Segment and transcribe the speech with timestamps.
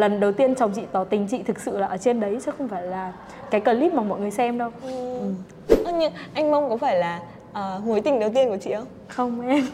[0.00, 2.52] lần đầu tiên chồng chị tỏ tình chị thực sự là ở trên đấy chứ
[2.58, 3.12] không phải là
[3.50, 5.20] cái clip mà mọi người xem đâu ừ.
[5.68, 5.76] Ừ.
[5.98, 9.48] nhưng anh mong có phải là uh, mối tình đầu tiên của chị không không
[9.48, 9.66] em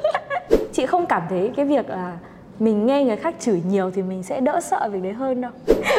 [0.72, 2.18] chị không cảm thấy cái việc là
[2.58, 5.52] mình nghe người khác chửi nhiều thì mình sẽ đỡ sợ việc đấy hơn đâu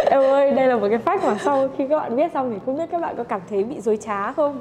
[0.05, 2.59] em ơi đây là một cái fact mà sau khi các bạn biết xong thì
[2.65, 4.59] không biết các bạn có cảm thấy bị dối trá không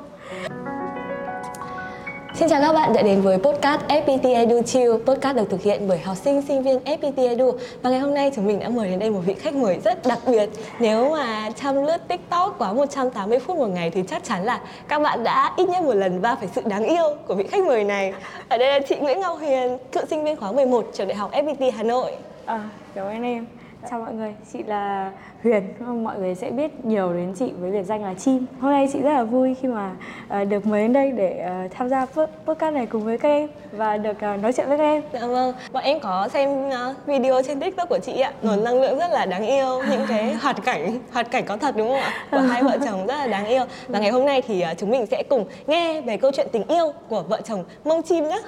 [2.41, 5.89] Xin chào các bạn đã đến với podcast FPT Edu Chill Podcast được thực hiện
[5.89, 7.53] bởi học sinh sinh viên FPT Edu.
[7.83, 10.07] Và ngày hôm nay chúng mình đã mời đến đây một vị khách mời rất
[10.07, 10.49] đặc biệt.
[10.79, 15.03] Nếu mà chăm lướt TikTok quá 180 phút một ngày thì chắc chắn là các
[15.03, 17.85] bạn đã ít nhất một lần va phải sự đáng yêu của vị khách mời
[17.85, 18.13] này.
[18.49, 21.33] Ở đây là chị Nguyễn Ngọc Huyền, cựu sinh viên khóa 11 trường Đại học
[21.33, 22.13] FPT Hà Nội.
[22.47, 23.47] À, cảm ơn em.
[23.91, 25.63] Chào mọi người, chị là Huyền,
[26.05, 28.47] mọi người sẽ biết nhiều đến chị với biệt danh là Chim.
[28.61, 29.91] Hôm nay chị rất là vui khi mà
[30.43, 32.07] uh, được mời đến đây để uh, tham gia
[32.47, 35.03] podcast này cùng với các em và được uh, nói chuyện với các em.
[35.13, 36.73] Dạ vâng, bọn em có xem uh,
[37.07, 38.63] video trên TikTok của chị ạ, nguồn ừ.
[38.63, 41.89] năng lượng rất là đáng yêu, những cái hoạt cảnh, hoạt cảnh có thật đúng
[41.89, 42.27] không ạ?
[42.31, 43.65] Của hai vợ chồng rất là đáng yêu.
[43.89, 46.67] Và ngày hôm nay thì uh, chúng mình sẽ cùng nghe về câu chuyện tình
[46.69, 48.41] yêu của vợ chồng Mông Chim nhé.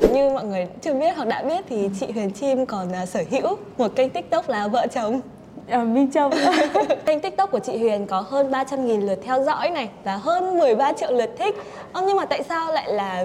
[0.12, 3.22] Như mọi người chưa biết hoặc đã biết thì chị Huyền Chim còn uh, sở
[3.30, 5.20] hữu một kênh TikTok là vợ chồng
[5.68, 6.30] à, Minh Trâm
[7.06, 10.92] Kênh tiktok của chị Huyền có hơn 300.000 lượt theo dõi này Và hơn 13
[10.92, 11.56] triệu lượt thích
[11.92, 13.24] Ơ nhưng mà tại sao lại là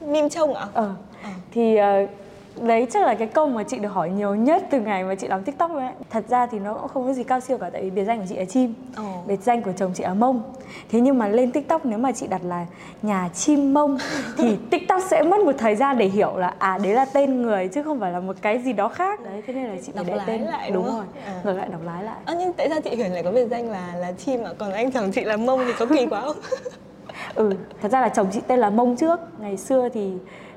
[0.00, 0.66] Mim Trông ạ?
[0.74, 0.90] Ờ,
[1.22, 1.30] à.
[1.52, 2.10] thì uh,
[2.60, 5.28] đấy chắc là cái câu mà chị được hỏi nhiều nhất từ ngày mà chị
[5.28, 5.88] làm tiktok ấy.
[6.10, 8.18] Thật ra thì nó cũng không có gì cao siêu cả tại vì biệt danh
[8.18, 8.74] của chị là chim.
[9.00, 9.26] Oh.
[9.26, 10.42] biệt danh của chồng chị là mông.
[10.90, 12.66] Thế nhưng mà lên tiktok nếu mà chị đặt là
[13.02, 13.98] nhà chim mông
[14.38, 17.68] thì tiktok sẽ mất một thời gian để hiểu là à đấy là tên người
[17.68, 19.20] chứ không phải là một cái gì đó khác.
[19.24, 20.42] Đấy thế nên là chị phải để tên.
[20.42, 21.04] lại đúng, đúng rồi.
[21.26, 21.40] à.
[21.44, 22.16] ngược lại đọc lái lại.
[22.24, 24.50] À, nhưng tại sao chị huyền lại có biệt danh là là chim ạ?
[24.58, 26.36] Còn anh chồng chị là mông thì có kỳ quá không?
[27.34, 27.50] Ừ
[27.82, 29.20] thật ra là chồng chị tên là mông trước.
[29.38, 30.12] Ngày xưa thì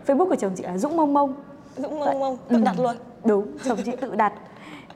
[0.08, 1.34] facebook của chồng chị là dũng mông mông
[1.78, 2.62] Dũng mông mông, tự ừ.
[2.66, 2.96] đặt luôn.
[3.24, 4.34] Đúng, chồng chị tự đặt.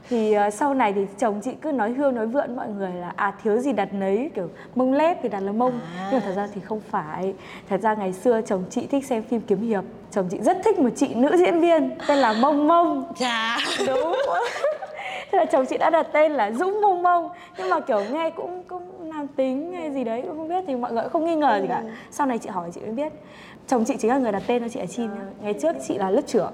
[0.09, 3.13] Thì uh, sau này thì chồng chị cứ nói hương nói vượn mọi người là
[3.15, 5.79] à thiếu gì đặt nấy kiểu mông lép thì đặt là mông.
[5.97, 6.07] À.
[6.11, 7.33] nhưng mà thật ra thì không phải.
[7.69, 9.83] Thật ra ngày xưa chồng chị thích xem phim kiếm hiệp.
[10.11, 13.13] Chồng chị rất thích một chị nữ diễn viên tên là mông mông.
[13.19, 13.57] Chà.
[13.87, 14.15] Đúng.
[15.31, 17.29] Thế là chồng chị đã đặt tên là dũng mông mông.
[17.57, 20.75] Nhưng mà kiểu nghe cũng cũng nam tính hay gì đấy cũng không biết thì
[20.75, 21.61] mọi người cũng không nghi ngờ ừ.
[21.61, 21.79] gì cả.
[21.79, 21.89] Ừ.
[22.11, 23.13] sau này chị hỏi chị mới biết.
[23.67, 25.09] Chồng chị chính là người đặt tên cho chị là chim
[25.41, 26.53] ngày trước chị là lớp trưởng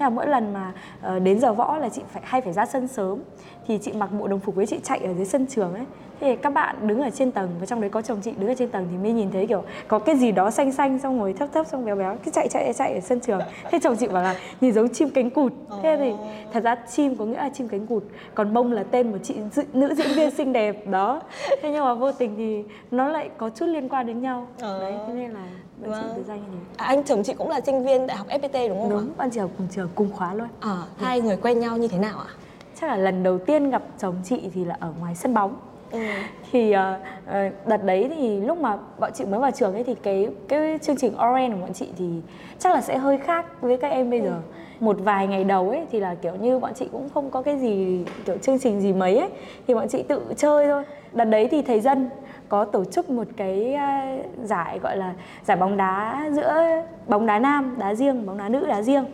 [0.00, 0.72] thế là mỗi lần mà
[1.02, 3.18] ờ, đến giờ võ là chị phải, hay phải ra sân sớm.
[3.66, 5.84] Thì chị mặc bộ đồng phục với chị chạy ở dưới sân trường ấy
[6.20, 8.54] thì các bạn đứng ở trên tầng và trong đấy có chồng chị đứng ở
[8.58, 11.32] trên tầng thì mới nhìn thấy kiểu có cái gì đó xanh xanh xong rồi
[11.32, 13.40] thấp thấp xong béo béo cứ chạy chạy chạy ở sân trường.
[13.70, 15.52] Thế chồng chị bảo là nhìn giống chim cánh cụt.
[15.82, 16.12] Thế thì
[16.52, 18.02] thật ra chim có nghĩa là chim cánh cụt
[18.34, 19.34] còn bông là tên một chị
[19.72, 21.22] nữ diễn viên xinh đẹp đó.
[21.62, 24.46] Thế nhưng mà vô tình thì nó lại có chút liên quan đến nhau.
[24.60, 26.12] Đấy thế nên là bạn vâng.
[26.16, 28.80] chị danh như À, anh chồng chị cũng là sinh viên đại học FPT đúng
[28.80, 29.14] không đúng, ạ?
[29.16, 30.48] bạn chị học cùng trường cùng khóa luôn.
[30.60, 32.30] À, hai người quen nhau như thế nào ạ?
[32.80, 35.56] Chắc là lần đầu tiên gặp chồng chị thì là ở ngoài sân bóng
[35.92, 35.98] Ừ.
[36.52, 40.28] thì uh, đợt đấy thì lúc mà bọn chị mới vào trường ấy thì cái
[40.48, 42.04] cái chương trình Orange của bọn chị thì
[42.58, 44.54] chắc là sẽ hơi khác với các em bây giờ ừ.
[44.80, 47.58] một vài ngày đầu ấy thì là kiểu như bọn chị cũng không có cái
[47.58, 49.28] gì kiểu chương trình gì mấy ấy
[49.66, 52.10] thì bọn chị tự chơi thôi đợt đấy thì thầy dân
[52.48, 55.14] có tổ chức một cái uh, giải gọi là
[55.44, 59.04] giải bóng đá giữa bóng đá nam đá riêng bóng đá nữ đá riêng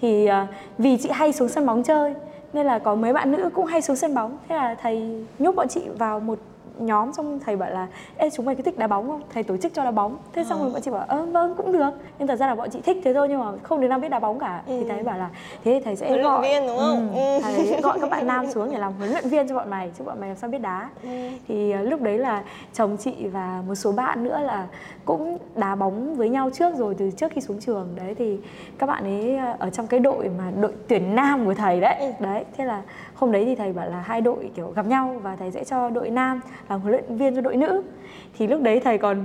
[0.00, 0.48] thì uh,
[0.78, 2.14] vì chị hay xuống sân bóng chơi
[2.54, 4.38] nên là có mấy bạn nữ cũng hay xuống sân bóng.
[4.48, 6.38] Thế là thầy nhúc bọn chị vào một
[6.78, 7.86] nhóm xong thầy bảo là
[8.16, 9.22] ê chúng mày có thích đá bóng không?
[9.34, 10.16] Thầy tổ chức cho đá bóng.
[10.32, 11.90] Thế xong rồi bọn chị bảo ơ vâng cũng được.
[12.18, 14.08] Nhưng thật ra là bọn chị thích thế thôi nhưng mà không đến nào biết
[14.08, 14.62] đá bóng cả.
[14.66, 14.80] Ừ.
[14.80, 15.30] thì thầy bảo là
[15.64, 17.12] thế thì thầy sẽ huấn gọi viên đúng không?
[17.14, 17.40] Ừ, ừ.
[17.42, 20.04] thầy gọi các bạn nam xuống để làm huấn luyện viên cho bọn mày chứ
[20.04, 20.88] bọn mày làm sao biết đá.
[21.02, 21.08] Ừ.
[21.48, 22.42] thì uh, lúc đấy là
[22.72, 24.66] chồng chị và một số bạn nữa là
[25.04, 27.88] cũng đá bóng với nhau trước rồi từ trước khi xuống trường.
[27.96, 28.38] Đấy thì
[28.78, 31.96] các bạn ấy ờ, ở trong cái đội mà đội tuyển nam của thầy đấy.
[32.00, 32.10] Ừ.
[32.20, 32.82] đấy thế là
[33.24, 35.90] hôm đấy thì thầy bảo là hai đội, kiểu, gặp nhau và thầy sẽ cho
[35.90, 37.82] đội nam làm huấn luyện viên cho đội nữ.
[38.38, 39.24] Thì lúc đấy thầy còn,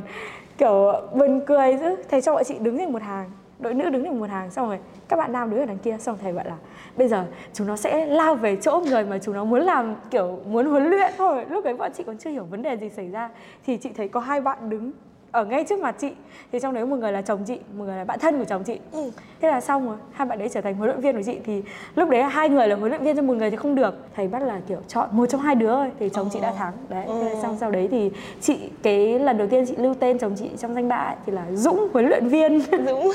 [0.58, 1.96] kiểu, buồn cười chứ.
[2.10, 3.30] Thầy cho bọn chị đứng thành một hàng,
[3.60, 5.98] đội nữ đứng thành một hàng, xong rồi các bạn nam đứng ở đằng kia,
[6.00, 6.56] xong thầy bảo là
[6.98, 10.40] bây giờ chúng nó sẽ lao về chỗ người mà chúng nó muốn làm, kiểu,
[10.46, 11.46] muốn huấn luyện thôi.
[11.50, 13.30] Lúc đấy bọn chị còn chưa hiểu vấn đề gì xảy ra.
[13.66, 14.92] Thì chị thấy có hai bạn đứng
[15.32, 16.12] ở ngay trước mặt chị.
[16.52, 18.64] Thì trong đấy một người là chồng chị một người là bạn thân của chồng
[18.64, 18.80] chị.
[18.92, 19.12] Ừ.
[19.42, 21.38] thế là xong rồi hai bạn đấy trở thành huấn luyện viên của chị.
[21.46, 21.64] Thì
[21.96, 23.96] lúc đấy hai người là huấn luyện viên cho một người thì không được.
[24.16, 26.34] Thầy bắt là kiểu chọn một trong hai đứa thôi thì chồng oh.
[26.34, 26.74] chị đã thắng.
[26.90, 27.22] Đấy oh.
[27.22, 28.12] thế là xong sau đấy thì
[28.42, 31.32] chị cái lần đầu tiên chị lưu tên chồng chị trong danh bạ ấy, thì
[31.32, 32.62] là dũng huấn luyện viên.
[32.88, 33.12] Dũng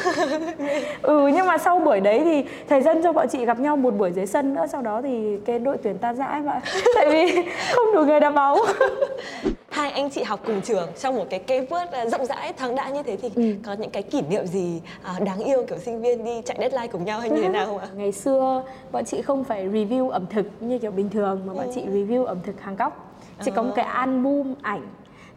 [1.03, 3.91] ừ nhưng mà sau buổi đấy thì thầy dân cho bọn chị gặp nhau một
[3.91, 4.67] buổi dưới sân nữa.
[4.73, 6.61] Sau đó thì cái đội tuyển tan rã mà.
[6.95, 7.43] Tại vì
[7.75, 8.59] không đủ người đá bóng
[9.75, 12.75] hai anh chị học cùng trường trong một cái cây vớt à, rộng rãi thoáng
[12.75, 13.55] đãng như thế thì ừ.
[13.67, 16.87] có những cái kỷ niệm gì à, đáng yêu kiểu sinh viên đi chạy deadline
[16.87, 17.89] cùng nhau hay như thế nào không ạ?
[17.97, 21.67] Ngày xưa bọn chị không phải review ẩm thực như kiểu bình thường mà bọn
[21.67, 21.73] ừ.
[21.75, 23.17] chị review ẩm thực Hàng Cóc.
[23.45, 23.55] Chị à.
[23.57, 24.87] có một cái album ảnh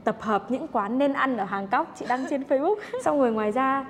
[0.04, 2.76] tập hợp những quán nên ăn ở Hàng Cóc chị đăng trên Facebook.
[3.06, 3.86] Xong rồi ngoài ra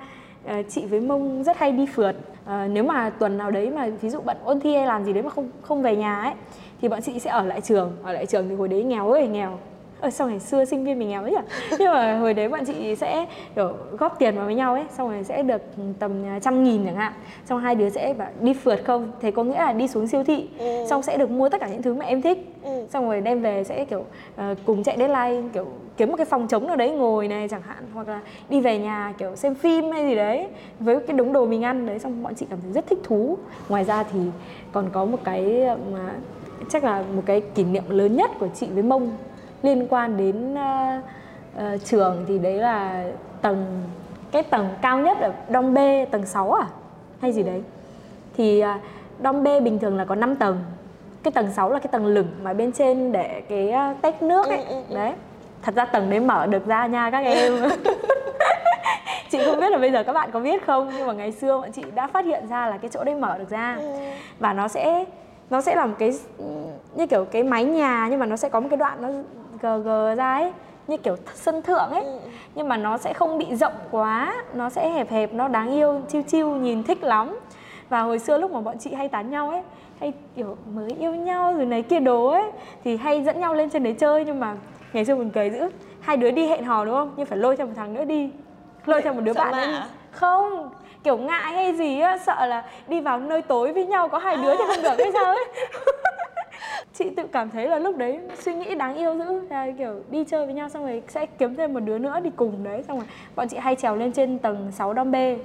[0.46, 2.16] ờ, chị với mông rất hay đi phượt
[2.46, 5.12] à, nếu mà tuần nào đấy mà ví dụ bận ôn thi hay làm gì
[5.12, 6.34] đấy mà không không về nhà ấy
[6.80, 9.28] thì bọn chị sẽ ở lại trường ở lại trường thì hồi đấy nghèo ơi
[9.28, 9.58] nghèo
[10.00, 11.38] ở sau ngày xưa sinh viên mình nghèo ấy nhỉ?
[11.78, 15.08] Nhưng mà hồi đấy bọn chị sẽ kiểu góp tiền vào với nhau ấy xong
[15.10, 15.62] rồi sẽ được
[15.98, 16.12] tầm
[16.42, 17.12] trăm nghìn chẳng hạn.
[17.44, 19.12] Xong hai đứa sẽ bảo đi phượt không?
[19.20, 20.86] Thế có nghĩa là đi xuống siêu thị ừ.
[20.90, 22.54] xong sẽ được mua tất cả những thứ mà em thích.
[22.62, 22.86] Ừ.
[22.90, 25.66] xong rồi đem về sẽ kiểu uh, cùng chạy deadline kiểu
[25.96, 28.78] kiếm một cái phòng trống nào đấy ngồi này chẳng hạn hoặc là đi về
[28.78, 30.46] nhà kiểu xem phim hay gì đấy
[30.80, 31.98] với cái đống đồ mình ăn đấy.
[31.98, 33.38] Xong bọn chị cảm thấy rất thích thú.
[33.68, 34.20] Ngoài ra thì
[34.72, 36.10] còn có một cái mà
[36.70, 39.10] chắc là một cái kỷ niệm lớn nhất của chị với mông
[39.62, 41.04] liên quan đến uh,
[41.56, 43.04] uh, trường thì đấy là
[43.42, 43.82] tầng
[44.32, 45.78] cái tầng cao nhất ở Đông B
[46.10, 46.66] tầng 6 à?
[47.20, 47.62] Hay gì đấy?
[48.36, 48.80] Thì uh,
[49.22, 50.58] Đông B bình thường là có 5 tầng.
[51.22, 54.46] Cái tầng 6 là cái tầng lửng mà bên trên để cái uh, tách nước
[54.46, 54.58] ấy.
[54.58, 54.94] ừ, ừ, ừ.
[54.94, 55.12] đấy.
[55.62, 57.52] Thật ra tầng đấy mở được ra nha các em.
[59.30, 61.60] Chị không biết là bây giờ các bạn có biết không nhưng mà ngày xưa
[61.60, 63.78] bọn chị đã phát hiện ra là cái chỗ đấy mở được ra.
[64.38, 65.04] Và nó sẽ
[65.50, 66.12] nó sẽ là một cái
[66.94, 69.08] như kiểu cái mái nhà nhưng mà nó sẽ có một cái đoạn nó
[69.60, 70.52] gờ gờ ra ấy
[70.86, 72.04] như kiểu sân thượng ấy.
[72.04, 72.18] Ừ.
[72.54, 76.00] nhưng mà nó sẽ không bị rộng quá nó sẽ hẹp hẹp nó đáng yêu
[76.08, 77.38] chiêu chiêu nhìn thích lắm.
[77.88, 79.62] Và hồi xưa lúc mà bọn chị hay tán nhau ấy
[80.00, 82.50] hay kiểu mới yêu nhau rồi này kia đồ ấy
[82.84, 84.24] thì hay dẫn nhau lên trên đấy chơi.
[84.24, 84.56] Nhưng mà
[84.92, 85.68] ngày xưa mình cười dữ.
[86.00, 87.12] Hai đứa đi hẹn hò đúng không?
[87.16, 88.30] Nhưng phải lôi theo một thằng nữa đi.
[88.86, 90.70] Lôi theo một đứa bạn nữa không
[91.04, 94.36] kiểu ngại hay gì á sợ là đi vào nơi tối với nhau có hai
[94.36, 95.44] đứa thì không được hay sao ấy.
[96.94, 99.40] Chị tự cảm thấy là lúc đấy suy nghĩ đáng yêu dữ.
[99.50, 102.30] Là kiểu đi chơi với nhau xong rồi sẽ kiếm thêm một đứa nữa đi
[102.36, 102.82] cùng đấy.
[102.88, 103.06] Xong rồi
[103.36, 105.36] bọn chị hay trèo lên trên tầng 6 đom bê.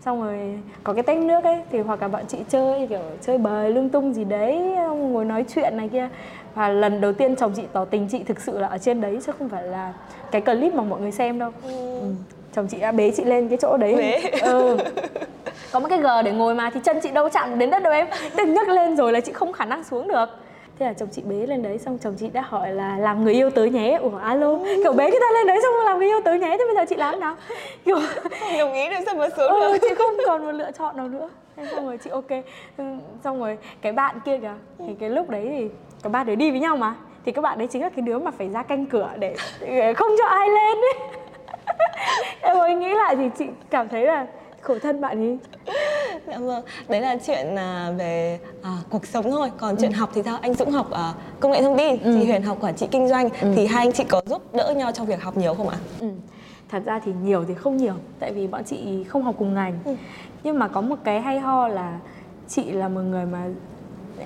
[0.00, 3.38] Xong rồi có cái tách nước ấy thì hoặc là bọn chị chơi kiểu chơi
[3.38, 4.58] bời lung tung gì đấy
[4.96, 6.08] ngồi nói chuyện này kia.
[6.54, 9.18] Và lần đầu tiên chồng chị tỏ tình chị thực sự là ở trên đấy
[9.26, 9.92] chứ không phải là
[10.30, 11.52] cái clip mà mọi người xem đâu.
[11.62, 12.00] Ừ.
[12.00, 12.06] Ừ.
[12.58, 13.94] chồng chị đã bế chị lên cái chỗ đấy.
[13.96, 14.30] Bế.
[14.42, 14.76] ừ.
[15.72, 17.92] Có một cái gờ để ngồi mà thì chân chị đâu chạm đến đất đâu
[17.92, 18.06] em.
[18.36, 20.26] Đừng nhấc lên rồi là chị không khả năng xuống được.
[20.78, 23.34] Thế là chồng chị bế lên đấy xong chồng chị đã hỏi là làm người
[23.34, 23.98] yêu tới nhé.
[24.02, 24.58] Ủa alo?
[24.82, 26.84] Kiểu bế cái ta lên đấy xong làm người yêu tới nhé thế bây giờ
[26.88, 27.34] chị làm nào?
[27.84, 27.98] Kiểu
[28.58, 31.28] đồng ý được sao mà xuống ừ, chị không còn một lựa chọn nào nữa.
[31.76, 32.30] Xong rồi chị ok.
[32.76, 32.84] Ừ,
[33.24, 35.68] xong rồi cái bạn kia kìa thì cái lúc đấy thì
[36.02, 36.94] các bạn đấy đi với nhau mà.
[37.24, 40.10] Thì các bạn đấy chính là cái đứa mà phải ra canh cửa để không
[40.18, 41.17] cho ai lên ấy
[42.40, 44.26] em mới nghĩ lại thì chị cảm thấy là
[44.60, 45.38] khổ thân bạn ấy
[46.26, 49.96] dạ vâng đấy là chuyện à, về à, cuộc sống thôi còn chuyện ừ.
[49.96, 52.16] học thì sao anh dũng học à, công nghệ thông tin ừ.
[52.18, 53.52] thì huyền học quản trị kinh doanh ừ.
[53.56, 56.08] thì hai anh chị có giúp đỡ nhau trong việc học nhiều không ạ ừ.
[56.68, 59.78] thật ra thì nhiều thì không nhiều tại vì bọn chị không học cùng ngành
[59.84, 59.94] ừ.
[60.42, 61.98] nhưng mà có một cái hay ho là
[62.48, 63.46] chị là một người mà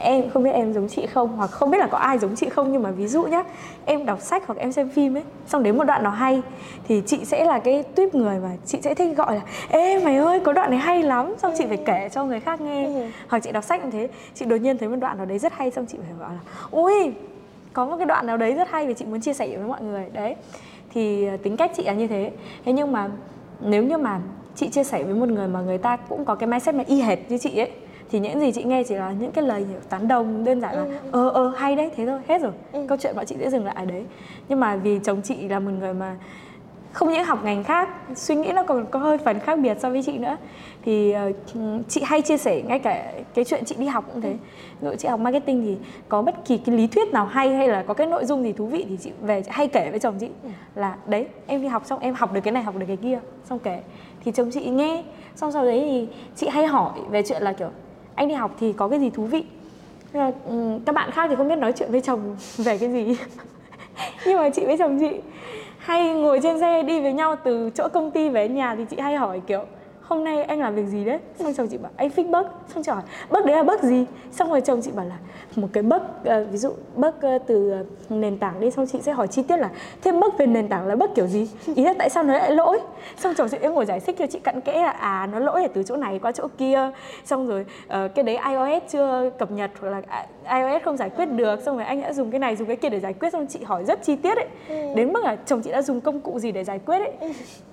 [0.00, 2.49] em không biết em giống chị không hoặc không biết là có ai giống chị
[2.49, 3.43] không nhưng mà ví dụ nhá
[3.85, 6.43] em đọc sách hoặc em xem phim ấy xong đến một đoạn nào hay
[6.89, 10.17] thì chị sẽ là cái tuyếp người mà chị sẽ thích gọi là ê mày
[10.17, 12.85] ơi có đoạn này hay lắm xong chị phải kể cho người khác nghe.
[12.85, 13.06] Ừ.
[13.29, 15.53] hoặc chị đọc sách như thế chị đột nhiên thấy một đoạn nào đấy rất
[15.53, 16.41] hay xong chị phải gọi là
[16.71, 17.12] ui
[17.73, 19.83] có một cái đoạn nào đấy rất hay và chị muốn chia sẻ với mọi
[19.83, 20.05] người.
[20.12, 20.35] Đấy
[20.91, 22.31] thì ờ, tính cách chị là như thế.
[22.65, 23.09] Thế nhưng mà
[23.61, 24.21] nếu như mà
[24.56, 27.00] chị chia sẻ với một người mà người ta cũng có cái mindset mà y
[27.00, 27.71] hệt như chị ấy
[28.12, 30.82] thì những gì chị nghe chỉ là những cái lời tán đồng đơn giản là
[30.82, 30.91] ừ.
[31.12, 32.53] ờ ờ hay đấy thế thôi hết rồi.
[32.73, 32.85] Ừ.
[32.88, 34.04] câu chuyện bọn chị sẽ dừng lại ở đấy.
[34.49, 36.16] Nhưng mà vì chồng chị là một người mà
[36.92, 39.90] không những học ngành khác suy nghĩ nó còn có hơi phần khác biệt so
[39.90, 40.37] với chị nữa.
[40.85, 44.35] Thì uh, chị hay chia sẻ ngay cả cái chuyện chị đi học cũng thế.
[44.81, 45.76] Ví dụ chị học marketing thì
[46.09, 48.52] có bất kỳ cái lý thuyết nào hay hay là có cái nội dung gì
[48.52, 50.49] thú vị thì chị về chị hay kể với chồng chị ừ.
[50.75, 53.19] là đấy em đi học xong em học được cái này học được cái kia.
[53.45, 53.81] Xong kể.
[54.25, 55.04] Thì chồng chị nghe
[55.37, 57.69] xong sau đấy thì chị hay hỏi về chuyện là kiểu
[58.14, 59.45] anh đi học thì có cái gì thú vị?
[60.12, 63.16] Là, ừ, các bạn khác thì không biết nói chuyện với chồng về cái gì.
[64.26, 65.21] Nhưng mà chị với chồng chị
[65.78, 68.97] hay ngồi trên xe đi với nhau từ chỗ công ty về nhà thì chị
[69.00, 69.64] hay hỏi kiểu
[70.14, 71.19] hôm nay anh làm việc gì đấy?
[71.38, 74.04] Xong chồng chị bảo anh fix bug xong chồng hỏi bug đấy là bug gì?
[74.33, 75.16] Xong rồi chồng chị bảo là
[75.57, 78.71] một cái bug uh, ờ, ví dụ bug uh, ờ, từ ờ, nền tảng đi.
[78.71, 79.71] Xong chị sẽ hỏi chi tiết là
[80.02, 81.50] thêm bug về nền tảng là bug kiểu gì?
[81.75, 82.81] Ý là tại sao nó lại lỗi?
[83.16, 85.62] Xong chồng chị em ngồi giải thích cho chị cặn kẽ là à nó lỗi
[85.62, 86.90] ở từ chỗ này qua chỗ kia.
[87.25, 91.11] Xong rồi uh, cái đấy iOS chưa cập nhật hoặc là à, iOS không giải
[91.11, 93.32] quyết được xong rồi anh đã dùng cái này dùng cái kia để giải quyết
[93.32, 94.94] xong chị hỏi rất chi tiết ấy ừ.
[94.96, 97.28] đến mức là chồng chị đã dùng công cụ gì để giải quyết ấy ừ.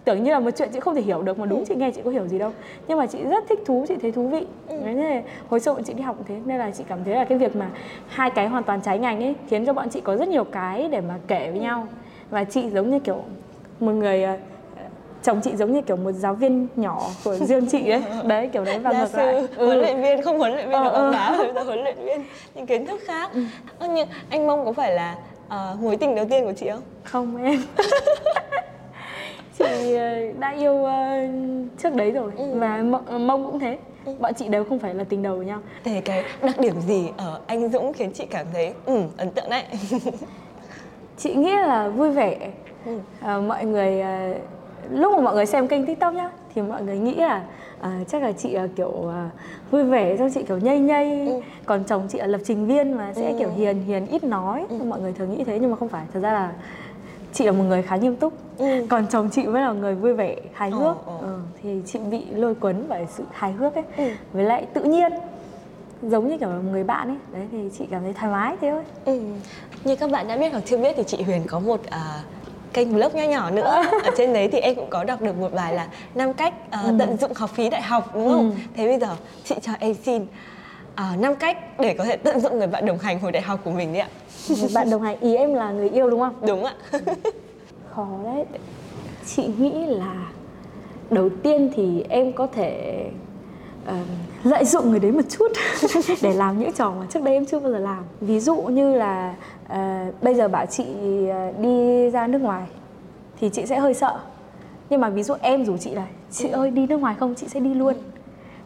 [0.05, 1.65] tưởng như là một chuyện chị không thể hiểu được mà đúng ừ.
[1.67, 2.51] chị nghe chị có hiểu gì đâu
[2.87, 4.75] nhưng mà chị rất thích thú chị thấy thú vị ừ.
[4.85, 7.37] nên hồi xưa bọn chị đi học thế nên là chị cảm thấy là cái
[7.37, 7.69] việc mà
[8.07, 10.87] hai cái hoàn toàn trái ngành ấy khiến cho bọn chị có rất nhiều cái
[10.91, 11.63] để mà kể với ừ.
[11.63, 11.87] nhau
[12.29, 13.23] và chị giống như kiểu
[13.79, 14.37] một người ờ,
[15.23, 18.65] chồng chị giống như kiểu một giáo viên nhỏ của riêng chị ấy đấy kiểu
[18.65, 19.65] đấy và ngược lại ừ.
[19.65, 21.63] huấn luyện viên không huấn luyện viên ờ, bóng đá ừ.
[21.63, 22.23] huấn luyện viên
[22.55, 23.41] những kiến thức khác ừ.
[23.79, 25.15] nhưng anh mong có phải là
[25.47, 27.61] uh, mối tình đầu tiên của chị không không em
[29.59, 30.89] chị ờ, đã yêu uh,
[31.77, 32.45] trước đấy rồi ừ.
[32.53, 32.83] và
[33.19, 34.13] mong cũng thế ừ.
[34.19, 37.09] bọn chị đều không phải là tình đầu của nhau thế cái đặc điểm gì
[37.17, 39.63] ở anh Dũng khiến chị cảm thấy ừ, ấn tượng đấy
[41.17, 42.51] chị nghĩ là vui vẻ
[42.85, 42.97] ừ.
[42.97, 44.37] uh, mọi người uh,
[44.91, 47.43] lúc mà mọi người xem kênh tiktok nhá thì mọi người nghĩ là
[47.81, 49.29] à, chắc là chị là kiểu à,
[49.71, 51.41] vui vẻ cho chị kiểu nhây nhây ừ.
[51.65, 53.35] còn chồng chị là lập trình viên mà sẽ ừ.
[53.39, 54.75] kiểu hiền hiền ít nói ừ.
[54.83, 56.51] mọi người thường nghĩ thế nhưng mà không phải thật ra là
[57.33, 58.85] chị là một người khá nghiêm túc ừ.
[58.89, 61.27] còn chồng chị mới là người vui vẻ hài hước ừ, ừ.
[61.27, 64.09] Ừ, thì chị bị lôi cuốn bởi sự hài hước ấy ừ.
[64.33, 65.11] với lại tự nhiên
[66.01, 68.71] giống như kiểu một người bạn ấy đấy thì chị cảm thấy thoải mái thế
[68.71, 69.19] thôi ừ.
[69.83, 72.38] như các bạn đã biết hoặc chưa biết thì chị Huyền có một uh,
[72.73, 75.53] kênh blog nhỏ nhỏ nữa ở trên đấy thì em cũng có đọc được một
[75.53, 76.95] bài là năm cách uh, ừ.
[76.99, 78.51] tận dụng học phí đại học đúng không?
[78.51, 78.55] Ừ.
[78.75, 80.21] Thế bây giờ chị cho em xin
[80.93, 83.59] uh, năm cách để có thể tận dụng người bạn đồng hành hồi đại học
[83.63, 84.09] của mình đấy ạ.
[84.49, 86.33] Người bạn đồng hành ý em là người yêu đúng không?
[86.47, 86.73] Đúng ạ.
[87.95, 88.45] Khó đấy.
[89.25, 90.27] Chị nghĩ là
[91.09, 93.05] đầu tiên thì em có thể
[93.89, 93.93] uh,
[94.43, 95.51] lợi dụng người đấy một chút
[96.21, 98.95] để làm những trò mà trước đây em chưa bao giờ làm ví dụ như
[98.95, 99.35] là
[99.73, 102.63] uh, bây giờ bảo chị uh, đi ra nước ngoài
[103.39, 104.19] thì chị sẽ hơi sợ.
[104.89, 107.35] Nhưng mà ví dụ em rủ chị là chị ơi đi nước ngoài không?
[107.35, 107.93] Chị sẽ đi luôn.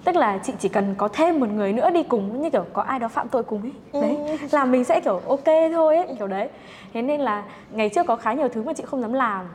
[0.04, 2.82] Tức là chị chỉ cần có thêm một người nữa đi cùng như kiểu có
[2.82, 4.18] ai đó phạm tội cùng ấy đấy
[4.52, 6.50] là mình sẽ kiểu ok thôi ấy kiểu đấy.
[6.94, 9.46] Thế nên là ngày trước có khá nhiều thứ mà chị không dám làm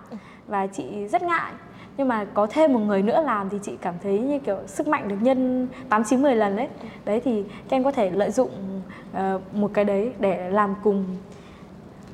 [0.47, 1.53] và chị rất ngại.
[1.97, 4.89] Nhưng mà có thêm một người nữa làm thì chị cảm thấy như kiểu sức
[4.89, 6.69] mạnh được nhân tám chín mười lần đấy
[7.05, 8.51] đấy thì các em có thể lợi dụng
[9.17, 11.05] uh, một cái đấy để làm cùng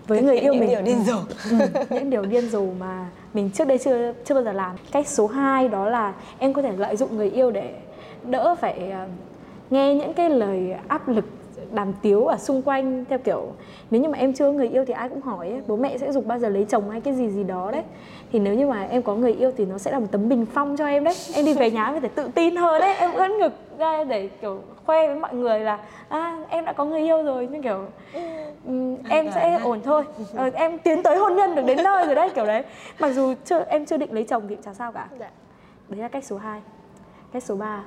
[0.06, 0.70] với người yêu những mình.
[0.70, 1.18] điều điên rồ.
[1.50, 4.76] Ừ, những điều điên rồ mà mình trước đây chưa chưa bao giờ làm.
[4.92, 7.74] Cách số 2 đó là em có thể lợi dụng người yêu để
[8.24, 9.10] đỡ phải uh,
[9.70, 11.24] nghe những cái lời áp lực
[11.72, 13.52] đàm tiếu ở xung quanh theo kiểu
[13.90, 15.98] nếu như mà em chưa có người yêu thì ai cũng hỏi ấy, bố mẹ
[15.98, 17.82] sẽ dục bao giờ lấy chồng hay cái gì gì đó đấy.
[18.32, 20.46] Thì nếu như mà em có người yêu thì nó sẽ là một tấm bình
[20.46, 21.14] phong cho em đấy.
[21.34, 22.94] Em đi về nhà em phải tự tin hơn đấy.
[22.94, 25.78] Em ưỡn ngực ra để kiểu khoe với mọi người là
[26.08, 27.48] à, em đã có người yêu rồi.
[27.50, 27.84] Nhưng kiểu
[28.66, 30.04] um, em sẽ ổn thôi.
[30.34, 32.62] Ờ, em tiến tới hôn nhân được đến nơi rồi đấy kiểu đấy.
[32.98, 35.08] Mặc dù chưa em chưa định lấy chồng thì chả sao cả.
[35.18, 35.30] Dạ.
[35.88, 36.60] đấy là cách số 2
[37.32, 37.84] cách số 3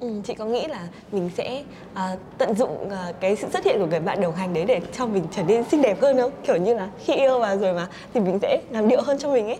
[0.00, 3.78] Ừ, chị có nghĩ là mình sẽ uh, tận dụng uh, cái sự xuất hiện
[3.78, 6.30] của người bạn đồng hành đấy để cho mình trở nên xinh đẹp hơn không?
[6.46, 9.32] Kiểu như là khi yêu vào rồi mà thì mình sẽ làm điệu hơn cho
[9.32, 9.58] mình ấy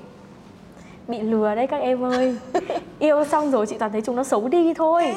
[1.11, 2.37] bị lừa đấy các em ơi.
[2.99, 5.14] Yêu xong rồi chị toàn thấy chúng nó xấu đi thôi.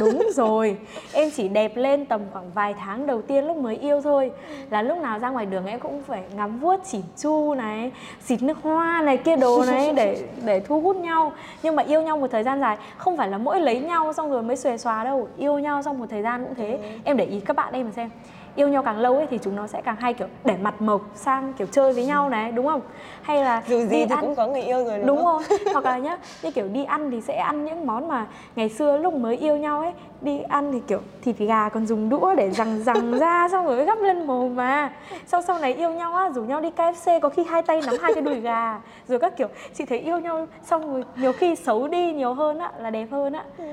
[0.00, 0.76] Đúng rồi.
[1.12, 4.30] Em chỉ đẹp lên tầm khoảng vài tháng đầu tiên lúc mới yêu thôi.
[4.70, 7.92] Là lúc nào ra ngoài đường em cũng phải ngắm vuốt chỉn chu này
[8.24, 11.32] xịt nước hoa này kia đồ này để để thu hút nhau.
[11.62, 14.30] Nhưng mà yêu nhau một thời gian dài không phải là mỗi lấy nhau xong
[14.30, 15.28] rồi mới xòe xòa đâu.
[15.36, 16.78] Yêu nhau xong một thời gian cũng thế.
[16.82, 16.88] Ừ.
[17.04, 18.10] em để ý các bạn em mà xem.
[18.56, 21.02] Yêu nhau càng lâu ấy thì chúng nó sẽ càng hay kiểu để mặt mộc
[21.14, 22.80] sang kiểu chơi với nhau này đúng không?
[23.22, 24.20] Hay là dù gì thì ăn...
[24.20, 25.33] cũng có người yêu rồi đúng, đúng không
[25.72, 28.26] hoặc là nhá như kiểu đi ăn thì sẽ ăn những món mà
[28.56, 32.08] ngày xưa lúc mới yêu nhau ấy đi ăn thì kiểu thịt gà còn dùng
[32.08, 34.92] đũa để rằng rằng ra xong rồi gắp lên mồm mà.
[35.26, 37.94] Sau sau này yêu nhau á rủ nhau đi KFC có khi hai tay nắm
[38.00, 38.80] hai cái đùi gà.
[39.08, 42.58] Rồi các kiểu chị thấy yêu nhau xong rồi nhiều khi xấu đi nhiều hơn
[42.58, 43.44] á là đẹp hơn á.
[43.58, 43.64] Ừ.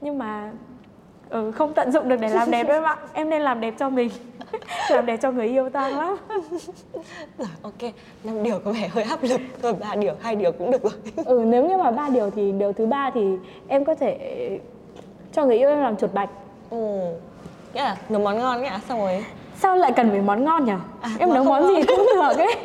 [0.00, 0.50] nhưng mà
[1.30, 3.90] ừ, không tận dụng được để làm đẹp đấy bạn em nên làm đẹp cho
[3.90, 4.10] mình.
[4.90, 6.16] Làm đẹp cho người yêu ta lắm.
[7.38, 7.92] Rồi ok.
[8.24, 10.92] Năm điều có vẻ hơi áp lực rồi ba điều hai điều cũng được rồi.
[11.24, 13.36] Ừ nếu như mà ba điều thì điều thứ ba thì
[13.68, 14.18] em có thể
[15.32, 16.30] cho người yêu em làm chuột bạch.
[16.70, 16.98] Ừ.
[17.74, 19.24] Nghĩa là nấu món ngon nghĩa là xong rồi.
[19.56, 22.56] Sao lại cần phải món ngon nhỉ à, em nấu món gì cũng được ấy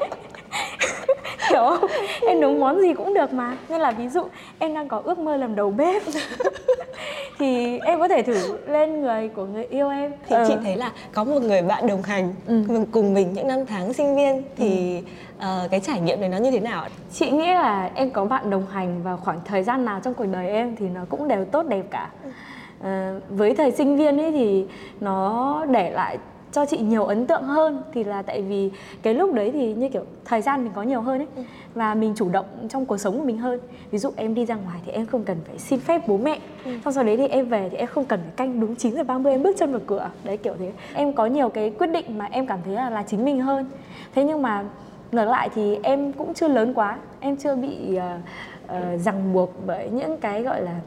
[1.49, 1.89] hiểu không
[2.27, 3.57] em nấu món gì cũng được mà.
[3.69, 4.23] Nên là ví dụ
[4.59, 6.03] em đang có ước mơ làm đầu bếp.
[7.39, 10.11] Thì em có thể thử lên người của người yêu em.
[10.27, 10.45] Thì ừ.
[10.47, 12.63] chị thấy là có một người bạn đồng hành ừ.
[12.91, 14.43] cùng mình những năm tháng sinh viên.
[14.57, 15.01] Thì
[15.39, 15.45] ừ.
[15.65, 18.49] uh, cái trải nghiệm này nó như thế nào chị nghĩ là em có bạn
[18.49, 21.45] đồng hành vào khoảng thời gian nào trong cuộc đời em thì nó cũng đều
[21.45, 22.09] tốt đẹp cả.
[22.79, 22.85] Uh,
[23.29, 24.65] với thời sinh viên ấy thì
[24.99, 26.17] nó để lại
[26.55, 28.71] cho chị nhiều ấn tượng hơn thì là tại vì
[29.01, 31.43] cái lúc đấy thì như kiểu thời gian mình có nhiều hơn ấy ừ.
[31.73, 33.59] và mình chủ động trong cuộc sống của mình hơn
[33.91, 36.39] ví dụ em đi ra ngoài thì em không cần phải xin phép bố mẹ
[36.65, 36.71] ừ.
[36.85, 39.03] xong sau đấy thì em về thì em không cần phải canh đúng 9 giờ
[39.03, 42.17] 30 em bước chân vào cửa đấy kiểu thế em có nhiều cái quyết định
[42.17, 43.65] mà em cảm thấy là là chính mình hơn
[44.15, 44.63] thế nhưng mà
[45.11, 48.01] ngược lại thì em cũng chưa lớn quá em chưa bị uh,
[48.65, 50.79] uh, ràng buộc bởi những cái gọi là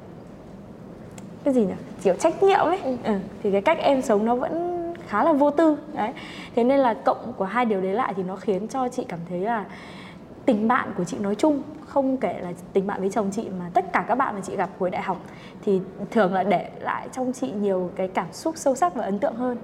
[1.44, 2.96] cái gì nhỉ kiểu trách nhiệm ấy ừ.
[3.04, 3.14] Ừ.
[3.42, 4.67] thì cái cách em sống nó vẫn
[5.08, 5.76] khá là vô tư.
[5.94, 6.12] Đấy.
[6.54, 9.20] Thế nên là cộng của hai điều đấy lại thì nó khiến cho chị cảm
[9.28, 9.64] thấy là
[10.44, 13.70] tình bạn của chị nói chung không kể là tình bạn với chồng chị mà
[13.74, 15.20] tất cả các bạn mà chị gặp hồi đại học
[15.64, 19.18] thì thường là để lại trong chị nhiều cái cảm xúc sâu sắc và ấn
[19.18, 19.56] tượng hơn.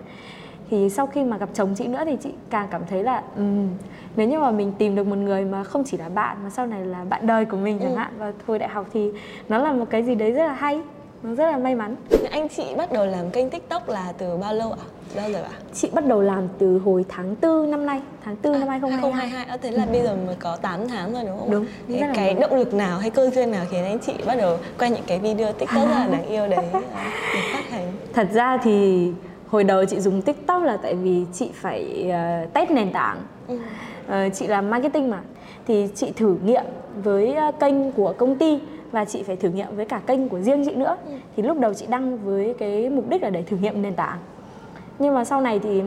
[0.70, 3.68] Thì sau khi mà gặp chồng chị nữa thì chị càng cảm thấy là um,
[4.16, 6.66] nếu như mà mình tìm được một người mà không chỉ là bạn mà sau
[6.66, 7.96] này là bạn đời của mình chẳng ừ.
[7.96, 9.12] hạn vào hồi đại học thì
[9.48, 10.80] nó là một cái gì đấy rất là hay
[11.24, 11.96] nó rất là may mắn.
[12.30, 14.84] Anh chị bắt đầu làm kênh tiktok là từ bao lâu ạ?
[15.16, 15.56] Bao giờ ạ?
[15.74, 19.28] Chị bắt đầu làm từ hồi tháng 4 năm nay tháng 4 à, năm 2022
[19.28, 19.90] 2022 à, thế là ừ.
[19.92, 22.98] bây giờ mới có 8 tháng rồi đúng không đúng thế cái động lực nào
[22.98, 25.94] hay cơ duyên nào khiến anh chị bắt đầu quay những cái video tiktok rất
[25.94, 26.64] là đáng yêu đấy
[27.34, 27.92] để phát hành?
[28.12, 29.08] Thật ra thì
[29.48, 32.06] hồi đầu chị dùng tiktok là tại vì chị phải
[32.44, 33.22] uh, test nền tảng.
[33.48, 33.58] Ừ.
[34.06, 35.20] uh, chị làm marketing mà.
[35.66, 36.64] Thì chị thử nghiệm
[37.02, 38.58] với uh, kênh của công ty
[38.94, 40.96] và chị phải thử nghiệm với cả kênh của riêng chị nữa.
[41.06, 41.12] Ừ.
[41.36, 44.18] thì lúc đầu chị đăng với cái mục đích là để thử nghiệm nền tảng.
[44.98, 45.82] Nhưng mà sau này thì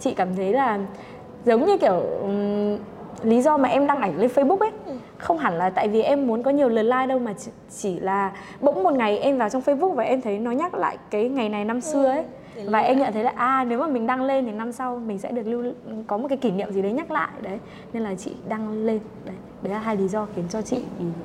[0.00, 0.78] chị cảm thấy là
[1.44, 2.78] giống như kiểu um,
[3.22, 4.70] lý do mà em đăng ảnh lên Facebook ấy.
[4.86, 4.92] Ừ.
[5.18, 7.34] không hẳn là tại vì em muốn có nhiều lượt like đâu mà
[7.70, 10.96] chỉ là bỗng một ngày em vào trong Facebook và em thấy nó nhắc lại
[11.10, 12.24] cái ngày này năm xưa ấy
[12.66, 15.18] và em nhận thấy là à nếu mà mình đăng lên thì năm sau mình
[15.18, 15.72] sẽ được lưu
[16.06, 17.58] có một cái kỷ niệm gì đấy nhắc lại đấy.
[17.92, 19.34] Nên là chị đăng lên đấy.
[19.62, 20.78] Đấy là hai lý do khiến cho chị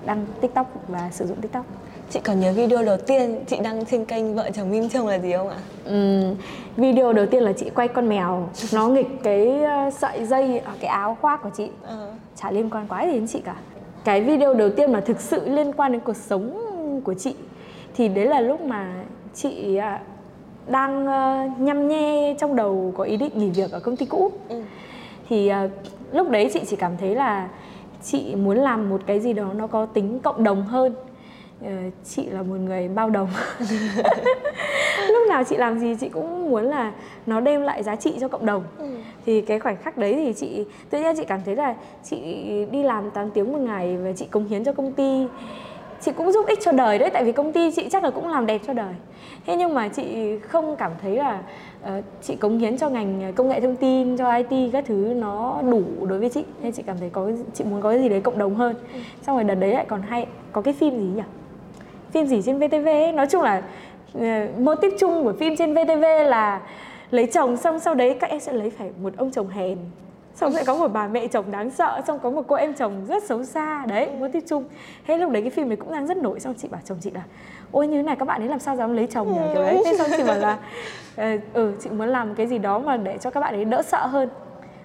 [0.06, 1.66] đăng tiktok và sử dụng tiktok.
[2.10, 5.20] Chị còn nhớ video đầu tiên chị đăng trên kênh vợ chồng Minh Trông là
[5.20, 5.58] gì không ạ?
[5.86, 6.24] Ừ,
[6.78, 8.50] video đầu tiên là chị quay con mèo.
[8.74, 11.70] Nó nghịch cái ờ, sợi dây ở cái áo khoác của chị.
[11.88, 12.08] Ừ.
[12.36, 13.56] chả liên quan quá gì đến chị cả.
[14.04, 16.64] Cái video đầu tiên mà thực sự liên quan đến cuộc sống
[17.04, 17.36] của chị
[17.96, 18.94] thì đấy là lúc mà
[19.34, 20.02] chị à,
[20.70, 24.32] đang uh, nhăm nhe trong đầu có ý định nghỉ việc ở công ty cũ.
[24.50, 24.62] Ừ.
[25.30, 25.72] thì uh,
[26.14, 27.50] lúc đấy chị chỉ cảm thấy là
[28.04, 30.96] chị muốn làm một cái gì đó nó có tính cộng đồng hơn.
[31.66, 31.70] Uh,
[32.06, 33.30] chị là một người bao đồng.
[35.08, 36.92] Lúc nào chị làm gì chị cũng muốn là
[37.26, 38.64] nó đem lại giá trị cho cộng đồng.
[38.78, 38.86] Ừ.
[39.26, 42.20] thì cái khoảnh khắc đấy thì chị tự nhiên chị cảm thấy là chị
[42.72, 45.28] đi làm 8 tiếng một ngày và chị cống hiến cho công ty
[46.02, 48.28] chị cũng giúp ích cho đời đấy tại vì công ty chị chắc là cũng
[48.28, 48.94] làm đẹp cho đời.
[49.46, 51.42] Thế nhưng mà chị không cảm thấy là
[51.84, 55.62] uh, chị cống hiến cho ngành công nghệ thông tin cho it các thứ nó
[55.72, 56.44] đủ đối với chị.
[56.62, 58.76] Nên chị cảm thấy có chị muốn có cái gì đấy cộng đồng hơn.
[58.94, 59.00] Ừ.
[59.22, 61.24] xong rồi đợt đấy lại còn hay có cái phim gì nhỉ?
[62.12, 63.12] Phim gì trên vtv ấy?
[63.12, 63.64] Nói chung là
[64.18, 64.24] uh,
[64.60, 66.62] mô típ chung của phim trên vtv là
[67.12, 69.78] lấy chồng xong sau đấy các em sẽ lấy phải một ông chồng hèn
[70.38, 73.06] xong sẽ có một bà mẹ chồng đáng sợ xong có một cô em chồng
[73.08, 73.86] rất xấu xa.
[73.86, 74.64] Đấy muốn tiếp chung
[75.08, 77.12] thế lúc đấy cái phim này cũng đang rất nổi xong chị bảo chồng chị
[77.12, 77.22] là
[77.72, 79.40] ôi như thế này các bạn ấy làm sao dám lấy chồng nhỉ?
[79.54, 79.82] Kiểu đấy.
[79.86, 80.58] Thế xong chị bảo là
[81.16, 83.82] ờ, ừ chị muốn làm cái gì đó mà để cho các bạn ấy đỡ
[83.82, 84.30] sợ hơn.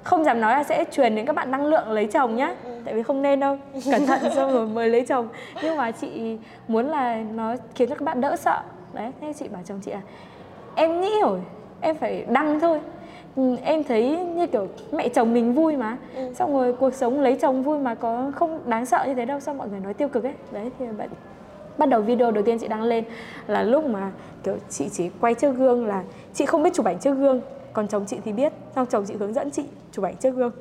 [0.03, 2.95] Không dám nói là sẽ truyền đến các bạn năng lượng lấy chồng nhá tại
[2.95, 3.59] vì không nên đâu.
[3.91, 5.29] Cẩn thận xong rồi mới lấy chồng.
[5.63, 6.39] Nhưng mà chị
[6.69, 8.63] muốn là nó khiến cho các bạn đỡ sợ.
[8.93, 10.01] Đấy thế chị bảo chồng chị là
[10.75, 11.41] em nghĩ rồi
[11.81, 12.81] em phải đăng thôi
[13.65, 15.97] em thấy như kiểu mẹ chồng mình vui mà.
[16.17, 16.23] Ừ.
[16.35, 19.41] xong rồi cuộc sống lấy chồng vui mà có không đáng sợ như thế đâu
[19.41, 20.33] sao mọi người nói tiêu cực ấy.
[20.53, 21.09] Đấy thì bạn
[21.79, 23.05] bắt đầu video đầu tiên chị đăng lên
[23.47, 24.11] là lúc mà
[24.45, 26.03] kiểu chị chỉ quay trước gương là
[26.35, 27.41] chị không biết chụp ảnh trước gương
[27.73, 28.53] còn chồng chị thì biết.
[28.75, 30.53] Xong chồng chị hướng dẫn chị chụp ảnh trước gương.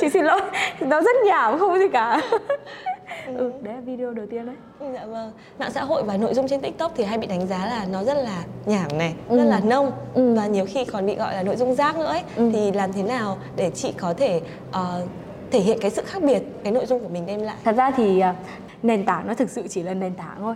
[0.00, 0.40] Chị xin lỗi
[0.80, 2.20] nó rất nhảm không gì cả
[3.26, 4.54] ừ đấy là video đầu tiên đấy.
[4.80, 5.32] Ừ, dạ vâng.
[5.58, 8.04] Mạng xã hội và nội dung trên tiktok thì hay bị đánh giá là nó
[8.04, 9.36] rất là nhảm này ừ.
[9.38, 9.92] rất là nông.
[10.14, 10.34] Ừ.
[10.34, 12.22] và nhiều khi còn bị gọi là nội dung rác nữa ấy.
[12.36, 12.50] Ừ.
[12.52, 15.08] thì làm thế nào để chị có thể uh,
[15.50, 17.56] thể hiện cái sự khác biệt cái nội dung của mình đem lại?
[17.64, 18.36] Thật ra thì uh,
[18.82, 20.54] nền tảng nó thực sự chỉ là nền tảng thôi.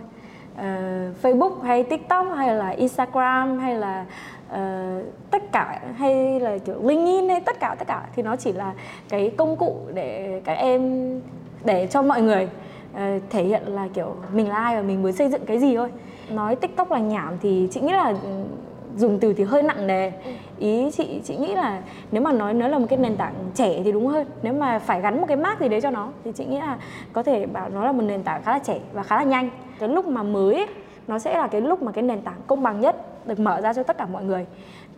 [0.53, 0.61] Uh,
[1.21, 4.05] Facebook hay TikTok hay là Instagram hay là
[4.51, 4.57] uh,
[5.31, 8.73] tất cả hay là kiểu LinkedIn hay tất cả tất cả thì nó chỉ là
[9.09, 11.11] cái công cụ để các em
[11.65, 12.47] để cho mọi người
[12.93, 12.99] uh,
[13.29, 15.91] thể hiện là kiểu mình là ai và mình muốn xây dựng cái gì thôi.
[16.29, 18.43] Nói tiktok là nhảm thì chị nghĩ là ừ,
[18.97, 20.11] dùng từ thì hơi nặng nề.
[20.59, 23.81] Ý chị chị nghĩ là nếu mà nói nó là một cái nền tảng trẻ
[23.83, 24.27] thì đúng hơn.
[24.41, 26.77] Nếu mà phải gắn một cái mác gì đấy cho nó thì chị nghĩ là
[27.13, 29.49] có thể bảo nó là một nền tảng khá là trẻ và khá là nhanh.
[29.79, 30.67] Cái lúc mà mới ấy,
[31.07, 33.73] nó sẽ là cái lúc mà cái nền tảng công bằng nhất được mở ra
[33.73, 34.45] cho tất cả mọi người.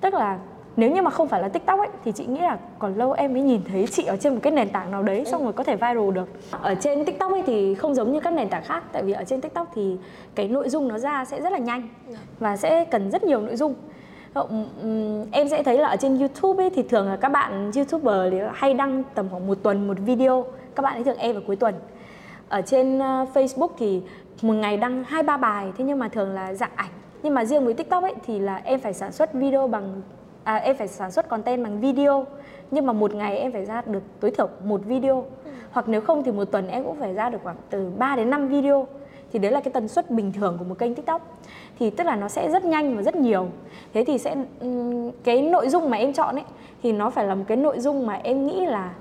[0.01, 0.38] Tức là
[0.77, 3.33] nếu như mà không phải là tiktok ấy thì chị nghĩ là còn lâu em
[3.33, 5.63] mới nhìn thấy chị ở trên một cái nền tảng nào đấy xong rồi có
[5.63, 6.27] thể viral được.
[6.51, 9.23] Ở trên tiktok ấy thì không giống như các nền tảng khác tại vì ở
[9.23, 9.97] trên tiktok thì
[10.35, 12.17] cái nội dung nó ra sẽ rất là nhanh dạ.
[12.39, 13.75] và sẽ cần rất nhiều nội dung.
[15.31, 18.37] Em sẽ thấy là ở trên youtube ấy thì thường là các bạn youtuber thì
[18.53, 21.55] hay đăng tầm khoảng một tuần một video các bạn ấy thường em vào cuối
[21.55, 21.75] tuần.
[22.49, 24.01] Ở trên ờ, facebook thì
[24.41, 26.89] một ngày đăng hai ba bài thế nhưng mà thường là dạng ảnh.
[27.23, 30.01] Nhưng mà riêng với tiktok ấy thì là em phải sản xuất video bằng
[30.47, 32.25] à, em phải sản xuất content bằng video.
[32.71, 35.25] Nhưng mà một ngày em phải ra được tối thiểu một video.
[35.45, 35.51] Ừ.
[35.71, 38.29] hoặc nếu không thì một tuần em cũng phải ra được khoảng từ 3 đến
[38.29, 38.88] 5 video.
[39.33, 41.38] Thì đấy là cái tần suất bình thường của một kênh tiktok.
[41.79, 43.47] Thì tức là nó sẽ rất nhanh và rất nhiều.
[43.93, 44.36] Thế thì sẽ
[45.23, 46.45] cái nội dung mà em chọn ấy
[46.83, 48.91] thì nó phải là một cái nội dung mà em nghĩ là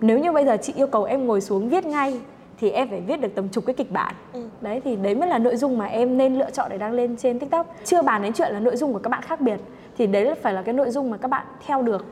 [0.00, 2.20] nếu như bây giờ chị yêu cầu em ngồi xuống viết ngay
[2.60, 4.14] thì em phải viết được tầm chục cái kịch bản.
[4.32, 4.40] Ừ.
[4.60, 7.16] đấy thì đấy mới là nội dung mà em nên lựa chọn để đăng lên
[7.16, 7.66] trên tiktok.
[7.84, 9.60] Chưa bàn đến chuyện là nội dung của các bạn khác biệt
[9.98, 12.06] thì đấy là phải là cái nội dung mà các bạn theo được.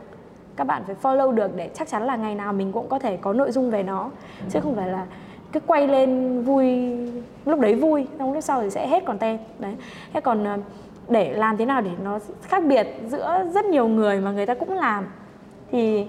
[0.57, 3.17] Các bạn phải follow được để chắc chắn là ngày nào mình cũng có thể
[3.17, 4.11] có nội dung về nó.
[4.51, 5.07] Chứ không phải là
[5.53, 6.97] cứ quay lên vui
[7.45, 9.41] lúc đấy vui xong lúc sau thì sẽ hết content.
[9.59, 9.75] Đấy.
[10.13, 10.59] Thế còn ờ,
[11.09, 14.55] để làm thế nào để nó khác biệt giữa rất nhiều người mà người ta
[14.55, 15.07] cũng làm?
[15.73, 16.07] Thì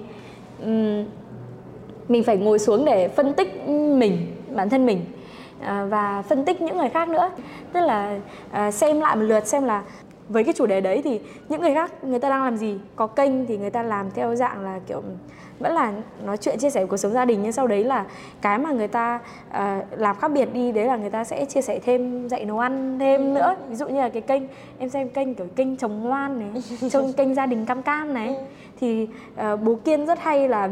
[0.64, 1.06] um,
[2.08, 5.06] mình phải ngồi xuống để phân tích mình bản thân mình
[5.66, 7.32] ờ, và phân tích những người khác nữa.
[7.74, 8.20] Tức là
[8.52, 9.84] ờ, xem lại một lượt xem là
[10.32, 12.78] với cái chủ đề đấy thì những người khác người ta đang làm gì?
[12.96, 15.02] Có kênh thì người ta làm theo dạng là kiểu
[15.60, 15.94] vẫn là
[16.26, 18.06] nói chuyện chia sẻ cuộc sống gia đình nhưng sau đấy là
[18.42, 19.56] cái mà người ta uh,
[19.92, 23.00] làm khác biệt đi đấy là người ta sẽ chia sẻ thêm dạy nấu ăn
[23.00, 23.56] thêm nữa.
[23.70, 24.44] Ví dụ như là cái kênh
[24.80, 28.36] em xem kênh kiểu kênh trồng ngoan này trong kênh gia đình cam cam này
[28.82, 30.70] thì uh, bố kiên rất hay là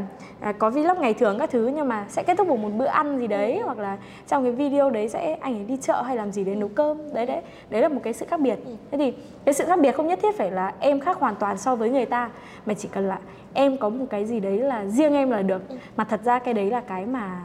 [0.49, 2.85] uh, có vlog ngày thường các thứ nhưng mà sẽ kết thúc bằng một bữa
[2.85, 6.15] ăn gì đấy hoặc là trong cái video đấy sẽ anh ấy đi chợ hay
[6.15, 7.13] làm gì đấy nấu cơm.
[7.13, 8.59] Đấy đấy đấy là một cái sự khác biệt.
[8.91, 9.13] Thế thì
[9.45, 11.89] cái sự khác biệt không nhất thiết phải là em khác hoàn toàn so với
[11.89, 12.29] người ta
[12.65, 13.19] mà chỉ cần là
[13.53, 15.69] em có một cái gì đấy là riêng em là được.
[15.69, 15.75] Ừ.
[15.97, 17.41] mà thật ra cái đấy là cái mà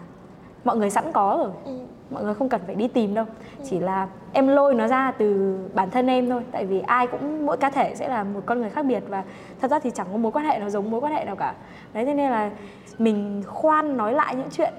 [0.64, 1.50] mọi người sẵn có rồi.
[1.64, 1.78] Ừ.
[2.14, 3.24] mọi người không cần phải đi tìm đâu.
[3.58, 3.64] Ừ.
[3.70, 6.42] chỉ là em lôi nó ra từ bản thân em thôi.
[6.52, 9.24] Tại vì ai cũng mỗi cá thể sẽ là một con người khác biệt và
[9.60, 11.54] thật ra thì chẳng có mối quan hệ nào giống mối quan hệ nào cả.
[11.92, 12.50] Đấy thế nên là
[12.98, 14.74] mình khoan nói lại những chuyện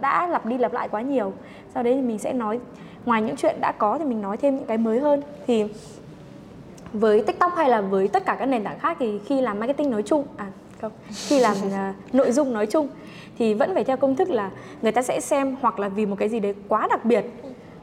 [0.00, 1.32] đã lặp đi lặp lại quá nhiều.
[1.74, 2.60] Sau đấy thì mình sẽ nói
[3.04, 5.22] ngoài những chuyện đã có thì mình nói thêm những cái mới hơn.
[5.46, 5.64] Thì
[6.92, 9.90] với tiktok hay là với tất cả các nền tảng khác thì khi làm marketing
[9.90, 10.46] nói chung à
[10.80, 12.88] không khi làm uh, nội dung nói chung
[13.38, 14.50] thì vẫn phải theo công thức là
[14.82, 17.24] người ta sẽ xem hoặc là vì một cái gì đấy quá đặc biệt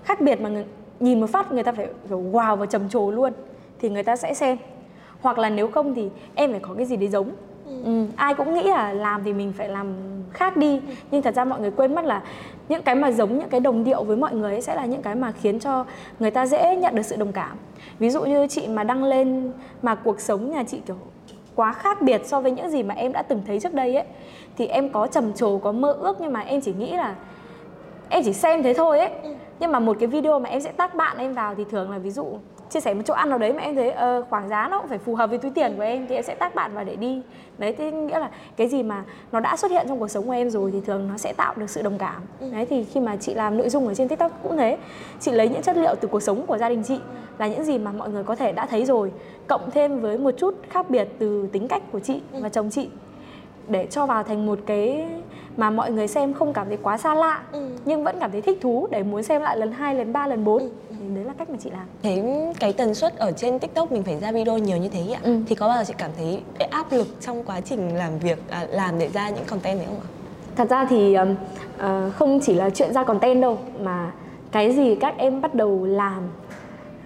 [0.04, 0.66] khác biệt mà người,
[1.00, 3.34] nhìn một phát người ta phải kiểu wow và trầm trồ luôn
[3.80, 4.58] thì người ta sẽ xem.
[5.22, 7.32] Hoặc là nếu không thì em phải có cái gì đấy giống.
[7.86, 9.88] Ừ, ai cũng nghĩ là làm thì mình phải làm
[10.32, 12.22] khác đi nhưng thật ra mọi người quên mất là
[12.70, 15.02] những cái mà giống những cái đồng điệu với mọi người ấy sẽ là những
[15.02, 15.86] cái mà khiến cho
[16.20, 17.58] người ta dễ nhận được sự đồng cảm.
[18.00, 20.98] Ví dụ như chị mà đăng lên mà cuộc sống nhà chị kiểu
[21.56, 24.06] quá khác biệt so với những gì mà em đã từng thấy trước đây ấy
[24.58, 27.16] thì em có trầm trồ có mơ ước nhưng mà em chỉ nghĩ là
[28.10, 29.34] em chỉ xem thế thôi ấy ừ.
[29.60, 31.98] nhưng mà một cái video mà em sẽ tác bạn em vào thì thường là
[31.98, 32.26] ví dụ
[32.73, 34.89] chia sẻ một chỗ ăn nào đấy mà em thấy uh, khoảng giá nó cũng
[34.89, 36.95] phải phù hợp với túi tiền của em thì em sẽ tác bạn vào để
[36.95, 37.21] đi
[37.57, 40.31] đấy thì nghĩa là cái gì mà nó đã xuất hiện trong cuộc sống của
[40.31, 42.47] em rồi thì thường nó sẽ tạo được sự đồng cảm ừ.
[42.51, 44.77] đấy thì khi mà chị làm nội dung ở trên tiktok cũng thế
[45.19, 46.99] chị lấy những chất liệu từ cuộc sống của gia đình chị
[47.38, 49.12] là những gì mà mọi người có thể đã thấy rồi
[49.47, 52.39] cộng thêm với một chút khác biệt từ tính cách của chị ừ.
[52.41, 52.89] và chồng chị
[53.67, 55.05] để cho vào thành một cái
[55.57, 57.69] mà mọi người xem không cảm thấy quá xa lạ ừ.
[57.86, 60.43] nhưng vẫn cảm thấy thích thú để muốn xem lại lần hai lần ba lần
[60.43, 60.92] bốn ừ.
[61.04, 62.24] Thì đấy là cách mà chị làm thế
[62.60, 65.38] cái tần suất ở trên tiktok mình phải ra video nhiều như thế ạ ừ.
[65.48, 68.68] thì có bao giờ chị cảm thấy áp lực trong quá trình làm việc à,
[68.70, 70.10] làm để ra những content này không ạ
[70.56, 74.12] thật ra thì uh, không chỉ là chuyện ra content đâu mà
[74.52, 76.30] cái gì các em bắt đầu làm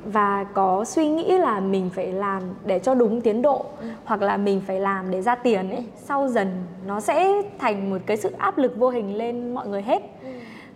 [0.05, 3.87] và có suy nghĩ là mình phải làm để cho đúng tiến độ ừ.
[4.05, 7.97] hoặc là mình phải làm để ra tiền ấy sau dần nó sẽ thành một
[8.05, 10.29] cái sự áp lực vô hình lên mọi người hết ừ.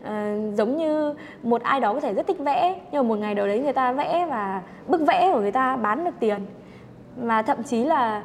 [0.04, 3.36] À, giống như một ai đó có thể rất thích vẽ nhưng mà một ngày
[3.36, 6.46] đầu đấy người ta vẽ và bức vẽ của người ta bán được tiền.
[7.22, 8.24] Mà thậm chí là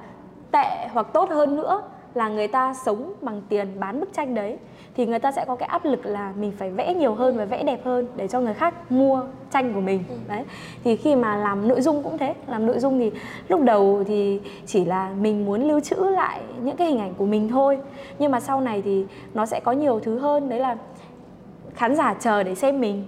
[0.51, 1.83] tệ hoặc tốt hơn nữa
[2.15, 4.59] là người ta sống bằng tiền bán bức tranh đấy
[4.97, 7.45] thì người ta sẽ có cái áp lực là mình phải vẽ nhiều hơn và
[7.45, 10.05] vẽ đẹp hơn để cho người khác mua tranh của mình.
[10.09, 10.15] Ừ.
[10.29, 10.45] đấy
[10.85, 12.35] thì khi mà làm nội dung cũng thế.
[12.47, 13.11] Làm nội dung thì
[13.49, 17.27] lúc đầu thì chỉ là mình muốn lưu trữ lại những cái hình ảnh của
[17.27, 17.79] mình thôi.
[18.19, 20.77] Nhưng mà sau này thì nó sẽ có nhiều thứ hơn đấy là
[21.77, 23.05] khán giả chờ để xem mình.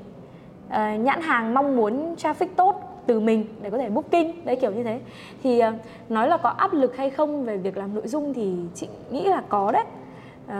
[0.66, 4.70] Uh, nhãn hàng mong muốn traffic tốt từ mình để có thể booking đấy kiểu
[4.70, 5.00] như thế.
[5.42, 5.74] Thì uh,
[6.09, 9.24] nói là có áp lực hay không về việc làm nội dung thì chị nghĩ
[9.24, 9.85] là có đấy.
[10.46, 10.52] Uh,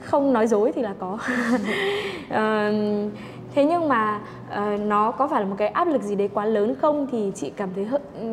[0.00, 1.12] không nói dối thì là có.
[1.12, 1.20] Uh,
[3.54, 6.44] thế nhưng mà uh, nó có phải là một cái áp lực gì đấy quá
[6.44, 7.86] lớn không thì chị cảm thấy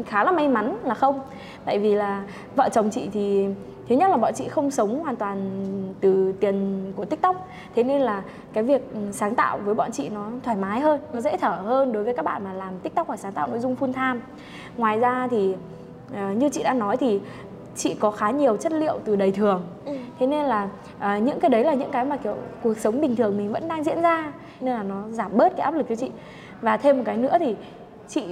[0.06, 1.19] khá là may mắn là không.
[1.65, 2.23] Tại vì là
[2.56, 3.47] vợ chồng chị thì
[3.89, 5.65] thứ nhất là bọn chị không sống hoàn toàn
[6.02, 7.47] từ tiền của tiktok.
[7.76, 8.23] Thế nên là
[8.54, 11.91] cái việc sáng tạo với bọn chị nó thoải mái hơn nó dễ thở hơn
[11.91, 14.19] đối với các bạn mà làm tiktok và sáng tạo nội dung full time.
[14.78, 15.56] Ngoài ra thì
[16.12, 17.19] uh, như chị đã nói thì
[17.76, 19.63] chị có khá nhiều chất liệu từ đời thường.
[19.86, 19.93] Ừ.
[20.19, 23.15] thế nên là uh, những cái đấy là những cái mà kiểu cuộc sống bình
[23.15, 25.95] thường mình vẫn đang diễn ra nên là nó giảm bớt cái áp lực cho
[25.95, 26.12] chị.
[26.62, 27.56] Và thêm một cái nữa thì
[28.08, 28.26] chị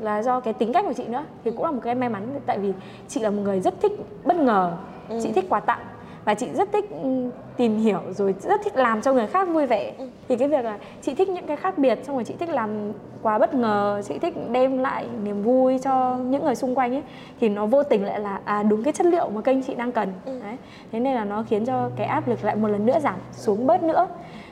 [0.00, 2.40] là do cái tính cách của chị nữa thì cũng là một cái may mắn
[2.46, 2.72] tại vì
[3.08, 3.92] chị là một người rất thích
[4.24, 4.72] bất ngờ
[5.08, 5.20] ừ.
[5.22, 5.80] chị thích quà tặng
[6.24, 9.66] và chị rất thích ừ, tìm hiểu rồi rất thích làm cho người khác vui
[9.66, 10.08] vẻ ừ.
[10.28, 12.92] thì cái việc là chị thích những cái khác biệt xong rồi chị thích làm
[13.22, 17.02] quà bất ngờ chị thích đem lại niềm vui cho những người xung quanh ấy
[17.40, 19.92] thì nó vô tình lại là à đúng cái chất liệu mà kênh chị đang
[19.92, 20.40] cần ừ.
[20.42, 20.56] đấy
[20.92, 23.66] thế nên là nó khiến cho cái áp lực lại một lần nữa giảm xuống
[23.66, 24.08] bớt nữa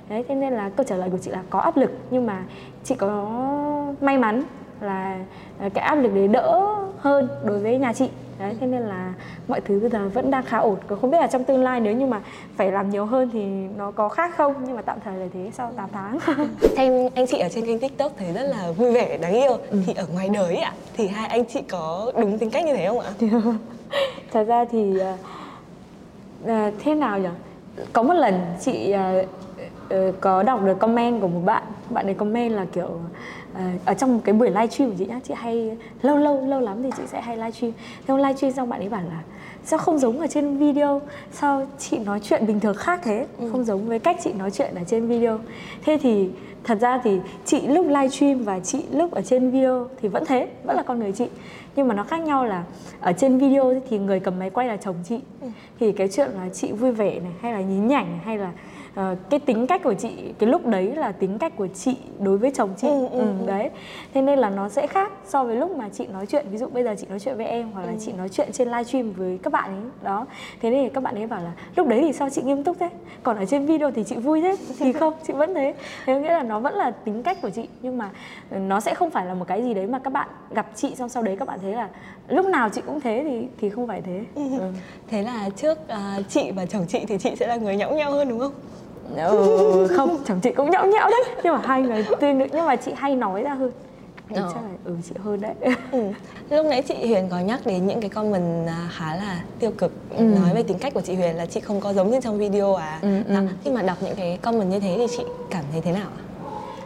[0.08, 2.44] đấy thế nên là câu trả lời của chị là có áp lực nhưng mà
[2.84, 3.28] chị có
[4.00, 4.42] may mắn
[4.82, 5.18] là
[5.58, 6.60] à, cái áp lực đấy đỡ
[6.98, 8.08] hơn đối với nhà chị.
[8.38, 9.12] Đấy thế nên là
[9.48, 10.76] mọi thứ bây giờ vẫn đang khá ổn.
[10.86, 12.20] Còn không biết là trong tương lai nếu như mà
[12.56, 13.44] phải làm nhiều hơn thì
[13.76, 14.54] nó có khác không?
[14.66, 16.18] Nhưng mà tạm thời là thế sau 8 tháng.
[16.76, 19.56] Xem anh chị ở trên kênh tiktok thấy rất là vui vẻ đáng yêu.
[19.70, 19.78] Ừ.
[19.86, 22.88] thì ở ngoài đời ạ thì hai anh chị có đúng tính cách như thế
[22.88, 23.10] không ạ?
[24.32, 24.94] Thật ra thì
[26.44, 26.50] uh,
[26.84, 27.28] thế nào nhỉ?
[27.92, 31.62] Có một lần chị uh, có đọc được comment của một bạn.
[31.90, 32.88] Bạn ấy comment là kiểu
[33.54, 36.60] À, ở trong một cái buổi livestream của chị nhá chị hay lâu lâu lâu
[36.60, 37.72] lắm thì chị sẽ hay livestream.
[38.08, 39.22] Xong livestream xong bạn ấy bảo là
[39.64, 41.00] sao không giống ở trên video?
[41.32, 43.26] Sao chị nói chuyện bình thường khác thế?
[43.38, 43.48] Ừ.
[43.52, 45.38] không giống với cách chị nói chuyện ở trên video.
[45.84, 46.28] Thế thì
[46.64, 50.48] thật ra thì chị lúc livestream và chị lúc ở trên video thì vẫn thế
[50.64, 51.26] vẫn là con người chị.
[51.76, 52.64] Nhưng mà nó khác nhau là
[53.00, 55.20] ở trên video thì người cầm máy quay là chồng chị.
[55.40, 55.48] Ừ.
[55.80, 58.52] thì cái chuyện là chị vui vẻ này hay là nhí nhảnh này, hay là
[59.00, 62.38] uh, cái tính cách của chị cái lúc đấy là tính cách của chị đối
[62.38, 62.88] với chồng chị.
[62.88, 63.46] Ừ, ừ, ừ, ừ.
[63.46, 63.70] đấy.
[64.14, 66.68] Thế nên là nó sẽ khác so với lúc mà chị nói chuyện ví dụ
[66.68, 67.98] bây giờ chị nói chuyện với em hoặc là ừ.
[68.00, 70.26] chị nói chuyện trên livestream với các bạn ấy đó.
[70.60, 72.88] Thế nên các bạn ấy bảo là lúc đấy thì sao chị nghiêm túc thế?
[73.22, 75.74] Còn ở trên video thì chị vui thế thì không chị vẫn thế.
[76.06, 78.10] Thế nghĩa là nó vẫn là tính cách của chị nhưng mà
[78.50, 81.08] nó sẽ không phải là một cái gì đấy mà các bạn gặp chị xong
[81.08, 81.88] sau đấy các bạn thấy là
[82.28, 84.24] lúc nào chị cũng thế thì thì không phải thế.
[84.34, 84.42] Ừ.
[85.08, 88.12] thế là trước uh, chị và chồng chị thì chị sẽ là người nhõng nhau
[88.12, 88.52] hơn đúng không
[89.16, 92.66] ừ, không chồng chị cũng nhõng nhẽo đấy nhưng mà hai người tương nữ nhưng
[92.66, 93.70] mà chị hay nói ra hơn
[94.28, 94.50] thì ờ.
[94.54, 95.54] chắc là ừ chị hơn đấy
[95.92, 96.02] ừ.
[96.50, 99.92] lúc nãy chị Huyền có nhắc đến những cái comment à, khá là tiêu cực
[100.16, 100.22] ừ.
[100.22, 102.74] nói về tính cách của chị Huyền là chị không có giống như trong video
[102.74, 103.34] à ừ, ừ.
[103.64, 106.22] khi mà đọc những cái comment như thế thì chị cảm thấy thế nào ạ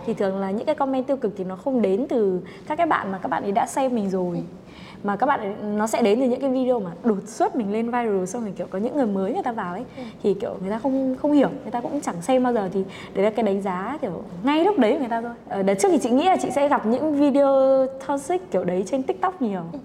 [0.07, 2.87] thì thường là những cái comment tiêu cực thì nó không đến từ các cái
[2.87, 4.66] bạn mà các bạn ấy đã xem mình rồi ừ
[5.07, 7.87] mà các bạn nó sẽ đến từ những cái video mà đột xuất mình lên
[7.87, 10.03] viral xong rồi kiểu có những người mới người ta vào ấy ừ.
[10.23, 12.85] thì kiểu người ta không không hiểu người ta cũng chẳng xem bao giờ thì
[13.15, 15.89] đấy là cái đánh giá kiểu ngay lúc đấy người ta thôi ờ, đợt trước
[15.91, 19.63] thì chị nghĩ là chị sẽ gặp những video toxic kiểu đấy trên tiktok nhiều
[19.73, 19.79] ừ.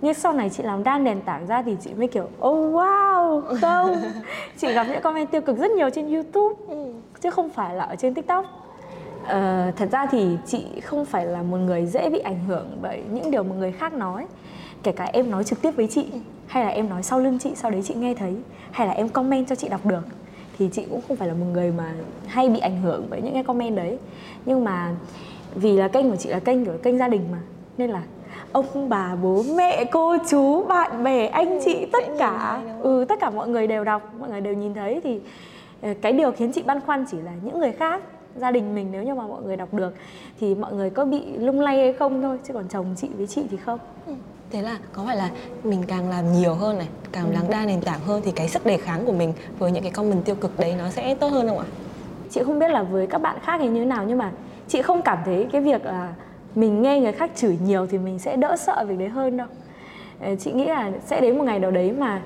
[0.00, 3.42] nhưng sau này chị làm đa nền tảng ra thì chị mới kiểu oh wow
[3.60, 3.96] không
[4.56, 6.92] chị gặp những comment tiêu cực rất nhiều trên youtube ừ.
[7.20, 8.46] chứ không phải là ở trên tiktok
[9.20, 13.02] Uh, thật ra thì chị không phải là một người dễ bị ảnh hưởng bởi
[13.12, 14.26] những điều mà người khác nói
[14.82, 16.06] kể cả em nói trực tiếp với chị
[16.46, 18.36] hay là em nói sau lưng chị sau đấy chị nghe thấy
[18.70, 20.02] hay là em comment cho chị đọc được
[20.58, 21.94] thì chị cũng không phải là một người mà
[22.26, 23.98] hay bị ảnh hưởng bởi những cái comment đấy.
[24.46, 24.94] Nhưng mà
[25.54, 27.38] vì là kênh của chị là kênh của kênh gia đình mà
[27.78, 28.02] nên là
[28.52, 33.20] ông bà bố mẹ cô chú bạn bè anh chị ừ, tất cả ừ tất
[33.20, 35.00] cả mọi người đều đọc mọi người đều nhìn thấy.
[35.04, 35.20] Thì
[35.82, 38.02] ờ, cái điều khiến chị băn khoăn chỉ là những người khác
[38.36, 39.94] gia đình mình nếu như mà mọi người đọc được
[40.40, 43.26] thì mọi người có bị lung lay hay không thôi chứ còn chồng chị với
[43.26, 43.78] chị thì không.
[44.06, 44.12] Ừ.
[44.50, 45.30] thế là có phải là
[45.64, 47.32] mình càng làm nhiều hơn này càng ừ.
[47.32, 49.92] lắng đa nền tảng hơn thì cái sức đề kháng của mình với những cái
[49.92, 51.66] comment tiêu cực đấy nó sẽ tốt hơn không ạ?
[52.30, 54.30] Chị không biết là với các bạn khác thì như thế nào nhưng mà
[54.68, 56.12] chị không cảm thấy cái việc là
[56.54, 59.46] mình nghe người khác chửi nhiều thì mình sẽ đỡ sợ việc đấy hơn đâu.
[60.20, 62.22] Ờ, chị nghĩ là sẽ đến một ngày nào đấy mà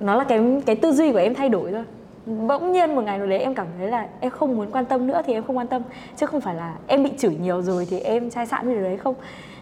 [0.00, 1.84] nó là cái cái tư duy của em thay đổi thôi.
[2.26, 5.06] Bỗng nhiên một ngày nào đấy em cảm thấy là em không muốn quan tâm
[5.06, 5.82] nữa thì em không quan tâm.
[6.16, 8.84] Chứ không phải là em bị chửi nhiều rồi thì em chai sạn với điều
[8.84, 9.14] đấy không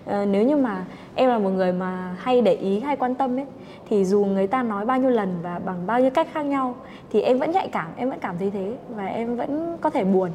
[0.07, 0.85] à, nếu như mà
[1.15, 3.47] em là một người mà hay để ý hay quan tâm ấy
[3.89, 6.75] thì dù người ta nói bao nhiêu lần và bằng bao nhiêu cách khác nhau
[7.11, 10.05] thì em vẫn nhạy cảm em vẫn cảm thấy thế và em vẫn có thể
[10.05, 10.31] buồn.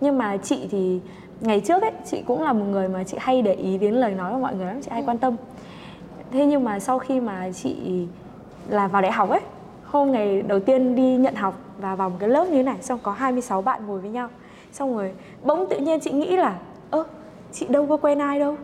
[0.00, 1.00] Nhưng mà chị thì
[1.40, 4.12] ngày trước ấy chị cũng là một người mà chị hay để ý đến lời
[4.12, 5.36] nói của mọi người lắm chị hay quan tâm.
[6.30, 7.76] Thế nhưng mà sau khi mà chị
[8.68, 9.40] là vào đại học ấy
[9.84, 12.76] hôm ngày đầu tiên đi nhận học và vào một cái lớp như thế này
[12.80, 14.28] xong có 26 bạn ngồi với nhau.
[14.72, 16.58] Xong rồi bỗng tự nhiên chị nghĩ là
[16.90, 17.04] ơ
[17.52, 18.56] chị đâu có quen ai đâu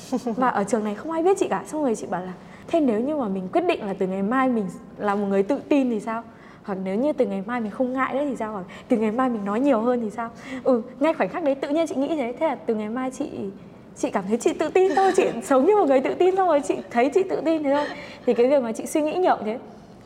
[0.24, 1.64] và ở trường này không ai biết chị cả.
[1.66, 2.32] Xong rồi chị bảo là,
[2.68, 4.64] thế nếu như mà mình quyết định là từ ngày mai mình
[4.98, 6.22] là một người tự tin thì sao?
[6.62, 8.52] Hoặc nếu như từ ngày mai mình không ngại nữa thì sao?
[8.52, 10.30] Hoặc từ ngày mai mình nói nhiều hơn thì sao?
[10.64, 12.34] Ừ ngay khoảnh khắc đấy tự nhiên chị nghĩ thế.
[12.40, 13.30] Thế là từ ngày mai chị
[13.96, 15.12] chị cảm thấy chị tự tin thôi.
[15.16, 16.60] Chị sống như một người tự tin thôi.
[16.68, 17.86] Chị thấy chị tự tin thế thôi.
[18.26, 19.58] Thì cái việc mà chị suy nghĩ nhậu thế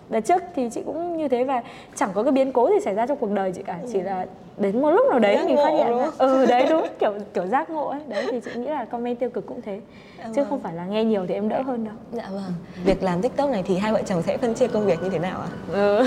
[0.08, 1.62] đợt trước thì chị cũng như thế và
[1.94, 4.26] chẳng có cái biến cố gì xảy ra trong cuộc đời chị cả chỉ là
[4.56, 7.46] đến một lúc nào đấy giác mình phát hiện ra ừ đấy đúng kiểu kiểu
[7.46, 8.00] giác ngộ ấy.
[8.08, 9.80] Đấy thì chị nghĩ là comment tiêu cực cũng thế.
[10.18, 10.46] Dạ chứ vâng.
[10.50, 11.94] không phải là nghe nhiều thì em đỡ hơn đâu.
[12.12, 12.52] Dạ vâng.
[12.84, 15.18] Việc làm tiktok này thì hai vợ chồng sẽ phân chia công việc như thế
[15.18, 15.48] nào ạ?
[15.72, 16.06] Ừ.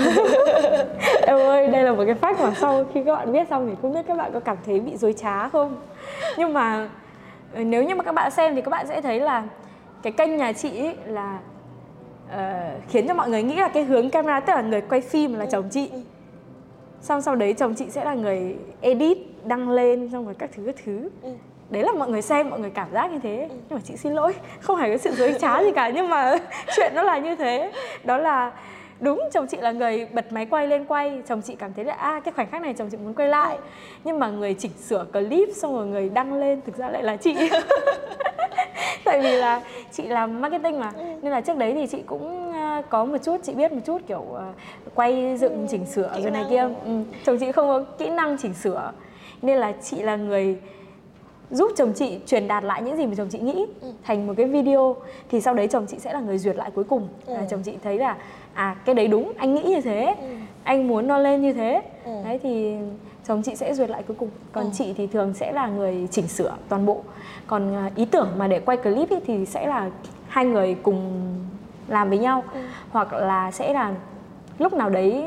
[1.26, 3.76] em ơi đây là một cái fact mà sau khi các bạn biết xong thì
[3.82, 5.76] không biết các bạn có cảm thấy bị dối trá không?
[6.36, 6.88] Nhưng mà
[7.54, 9.44] nếu như mà các bạn xem thì các bạn sẽ thấy là
[10.02, 11.38] cái kênh nhà chị ấy là
[12.30, 15.34] uh, khiến cho mọi người nghĩ là cái hướng camera tức là người quay phim
[15.34, 15.90] là chồng chị.
[17.00, 20.62] Xong sau đấy chồng chị sẽ là người edit đăng lên xong rồi các thứ
[20.66, 21.08] các thứ.
[21.70, 23.48] Đấy là mọi người xem mọi người cảm giác như thế.
[23.50, 26.38] Nhưng mà chị xin lỗi không phải cái sự dối trá gì cả nhưng mà
[26.76, 27.72] chuyện nó là như thế.
[28.04, 28.52] Đó là
[29.00, 31.94] đúng chồng chị là người bật máy quay lên quay chồng chị cảm thấy là
[31.94, 33.58] a à, cái khoảnh khắc này chồng chị muốn quay lại.
[34.04, 37.16] Nhưng mà người chỉnh sửa clip xong rồi người đăng lên thực ra lại là
[37.16, 37.34] chị.
[39.04, 40.92] Tại vì là chị làm marketing mà.
[41.22, 43.98] Nên là trước đấy thì chị cũng à, có một chút chị biết một chút
[44.06, 44.52] kiểu à,
[44.94, 46.68] quay dựng chỉnh sửa rồi này kia.
[46.84, 47.00] Ừ.
[47.24, 48.92] chồng chị không có kỹ năng chỉnh sửa.
[49.42, 50.58] Nên là chị là người
[51.50, 53.92] giúp chồng chị truyền đạt lại những gì mà chồng chị nghĩ ừ.
[54.04, 54.96] thành một cái video
[55.30, 57.34] thì sau đấy chồng chị sẽ là người duyệt lại cuối cùng ừ.
[57.34, 58.16] là chồng chị thấy là
[58.54, 60.26] à cái đấy đúng anh nghĩ như thế ừ.
[60.64, 62.12] anh muốn nó lên như thế ừ.
[62.24, 62.76] đấy thì
[63.26, 64.70] chồng chị sẽ duyệt lại cuối cùng còn ừ.
[64.74, 67.00] chị thì thường sẽ là người chỉnh sửa toàn bộ
[67.46, 69.90] còn à, ý tưởng mà để quay clip ý, thì sẽ là
[70.28, 71.22] hai người cùng
[71.88, 72.60] làm với nhau ừ.
[72.90, 73.94] hoặc là sẽ là
[74.58, 75.24] lúc nào đấy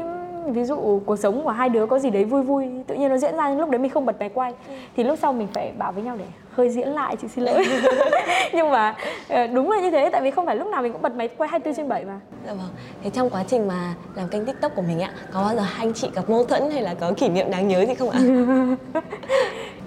[0.52, 3.18] ví dụ cuộc sống của hai đứa có gì đấy vui vui tự nhiên nó
[3.18, 4.54] diễn ra nhưng lúc đấy mình không bật máy quay.
[4.68, 4.74] Ừ.
[4.98, 7.66] thì lúc sau mình phải bảo với nhau để hơi diễn lại chị xin lỗi.
[8.54, 8.96] Nhưng mà
[9.30, 11.30] ờ, đúng là như thế tại vì không phải lúc nào mình cũng bật máy
[11.38, 12.20] quay 24 trên 7 mà.
[12.46, 12.70] Dạ vâng.
[13.04, 15.94] Thế trong quá trình mà làm kênh tiktok của mình ạ có bao giờ anh
[15.94, 18.20] chị gặp mâu thuẫn hay là có kỷ niệm đáng nhớ gì không ạ?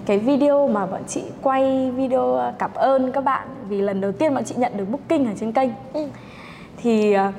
[0.05, 4.11] Cái video mà bọn chị quay video ờ, cảm ơn các bạn vì lần đầu
[4.11, 5.69] tiên bọn chị nhận được booking ở trên kênh.
[5.93, 6.07] Ừ.
[6.77, 7.31] thì ờ,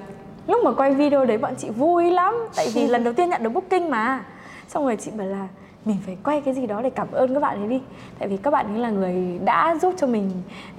[0.48, 3.42] lúc mà quay video đấy bọn chị vui lắm tại vì lần đầu tiên nhận
[3.42, 4.24] được booking mà.
[4.68, 5.48] Xong rồi chị bảo là
[5.84, 7.80] mình phải quay cái gì đó để cảm ơn các bạn ấy đi.
[8.18, 10.30] Tại vì các bạn ấy là người đã giúp cho mình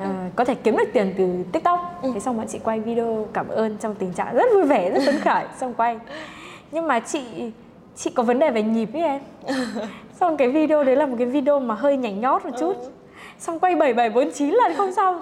[0.01, 1.99] uh, có thể kiếm được tiền từ tiktok.
[2.01, 2.11] Ừ.
[2.13, 5.01] thế xong bọn chị quay video cảm ơn trong tình trạng rất vui vẻ rất
[5.05, 5.99] phấn khởi xong quay.
[6.71, 7.21] Nhưng mà chị
[7.95, 9.21] chị có vấn đề về nhịp ấy em.
[10.19, 12.77] Xong cái video đấy là một cái video mà hơi nhảy nhót một chút.
[12.79, 12.89] Ừ.
[13.39, 15.21] xong quay bảy bảy bốn chín lần không xong.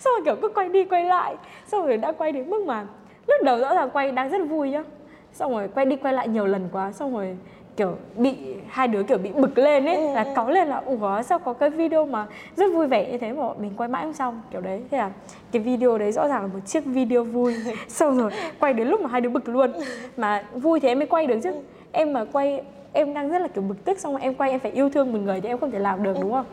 [0.00, 1.36] Xong rồi kiểu cứ quay đi quay lại.
[1.66, 2.86] Xong rồi đã quay đến mức mà
[3.28, 4.84] lúc đầu rõ ràng quay đang rất vui nhá.
[5.32, 7.36] Xong rồi quay đi quay lại nhiều lần quá xong rồi
[7.76, 8.36] kiểu bị
[8.68, 10.14] hai đứa kiểu bị bực lên ấy ừ.
[10.14, 10.30] là ừ.
[10.36, 13.42] có lên là ủa sao có cái video mà rất vui vẻ như thế mà
[13.58, 14.42] mình quay mãi không xong?
[14.50, 15.10] Kiểu đấy thế là
[15.52, 17.54] cái video đấy rõ ràng là một chiếc video vui.
[17.88, 19.72] Xong rồi quay đến lúc mà hai đứa bực luôn.
[20.16, 21.52] Mà vui thì em mới quay được chứ.
[21.92, 22.62] Em mà quay
[22.92, 25.12] em đang rất là kiểu bực tức xong rồi em quay em phải yêu thương
[25.12, 26.46] một người thì em không thể làm được đúng không?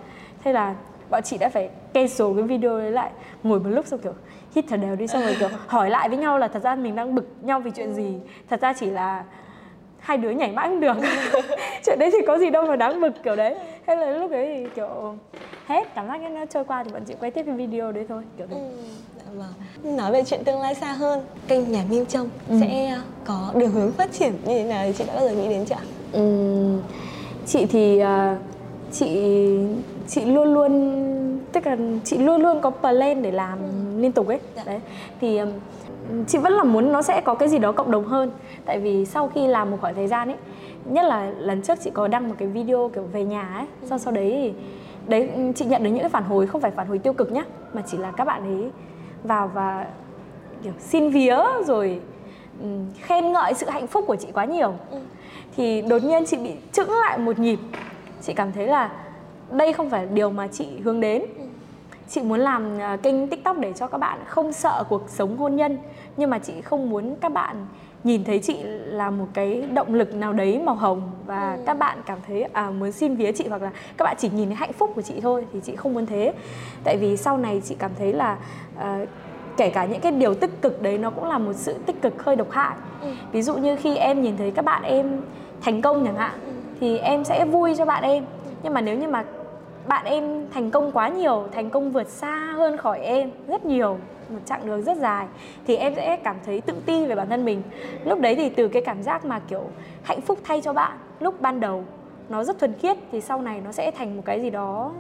[0.44, 0.76] Thế là
[1.10, 3.12] bọn chị đã phải cancel cái video đấy lại
[3.44, 4.14] ngồi một lúc xong kiểu
[4.56, 6.96] hít thở đều đi xong rồi kiểu hỏi lại với nhau là thật ra mình
[6.96, 8.14] đang bực nhau vì chuyện gì?
[8.50, 9.24] Thật ra chỉ là
[10.00, 10.98] hai đứa nhảy mãi không được.
[11.86, 13.56] Chuyện đấy thì có gì đâu mà đáng bực kiểu đấy.
[13.88, 15.16] Thế là lúc đấy thì kiểu
[15.66, 18.24] hết cảm giác nó trôi qua thì bọn chị quay tiếp cái video đấy thôi
[18.38, 18.66] kiểu đấy ừ,
[19.18, 19.98] dạ vâng.
[19.98, 22.58] nói về chuyện tương lai xa hơn kênh nhà Minh Trông ừ.
[22.62, 25.34] sẽ ờ, có đường hướng phát triển như thế nào thì chị đã bao giờ
[25.34, 25.76] nghĩ đến chưa
[26.12, 26.22] ừ,
[27.46, 28.38] chị thì uh,
[28.92, 29.08] chị
[30.08, 30.72] chị luôn luôn
[31.56, 34.02] tức là chị luôn luôn có plan để làm ừ.
[34.02, 34.64] liên tục ấy dạ.
[34.66, 34.80] đấy
[35.22, 35.40] thì
[36.28, 38.32] chị vẫn là muốn nó sẽ có cái gì đó cộng đồng hơn
[38.66, 40.38] tại vì sau khi làm một khoảng thời gian ấy
[40.86, 43.88] nhất là lần trước chị có đăng một cái video kiểu về nhà ấy ừ.
[43.90, 44.54] sau sau đấy thì
[45.08, 47.44] đấy chị nhận được những cái phản hồi không phải phản hồi tiêu cực nhá
[47.74, 48.70] mà chỉ là các bạn ấy
[49.24, 49.86] vào và
[50.64, 52.00] kiểu xin vía rồi
[52.62, 54.98] um, khen ngợi sự hạnh phúc của chị quá nhiều ừ.
[55.58, 57.60] thì đột nhiên chị bị chững lại một nhịp
[58.22, 58.92] chị cảm thấy là
[59.52, 61.45] đây không phải điều mà chị hướng đến ừ.
[62.10, 65.56] Chị muốn làm à, kênh tiktok để cho các bạn không sợ cuộc sống hôn
[65.56, 65.78] nhân
[66.18, 67.66] nhưng mà chị không muốn các bạn
[68.04, 71.62] nhìn thấy chị là một cái động lực nào đấy màu hồng và ừ.
[71.66, 74.48] các bạn cảm thấy à, muốn xin vía chị hoặc là các bạn chỉ nhìn
[74.48, 76.34] thấy hạnh phúc của chị thôi thì chị không muốn thế
[76.84, 78.38] tại vì sau này chị cảm thấy là
[78.78, 79.10] uh,
[79.58, 82.24] kể cả những cái điều tích cực đấy nó cũng là một sự tích cực
[82.24, 83.08] hơi độc hại ừ.
[83.32, 85.22] ví dụ như khi em nhìn thấy các bạn em
[85.62, 86.52] thành công chẳng hạn ừ.
[86.80, 88.26] thì em sẽ vui cho bạn em
[88.64, 89.24] nhưng mà nếu như mà
[89.88, 93.98] bạn em thành công quá nhiều thành công vượt xa hơn khỏi em rất nhiều
[94.30, 95.28] một chặng đường rất dài
[95.68, 97.62] thì em sẽ cảm thấy tự ti về bản thân mình.
[98.06, 99.64] Lúc đấy thì từ cái cảm giác mà kiểu
[100.04, 101.84] hạnh phúc thay cho bạn lúc ban đầu
[102.30, 104.92] nó rất thuần khiết thì sau này nó sẽ thành một cái gì đó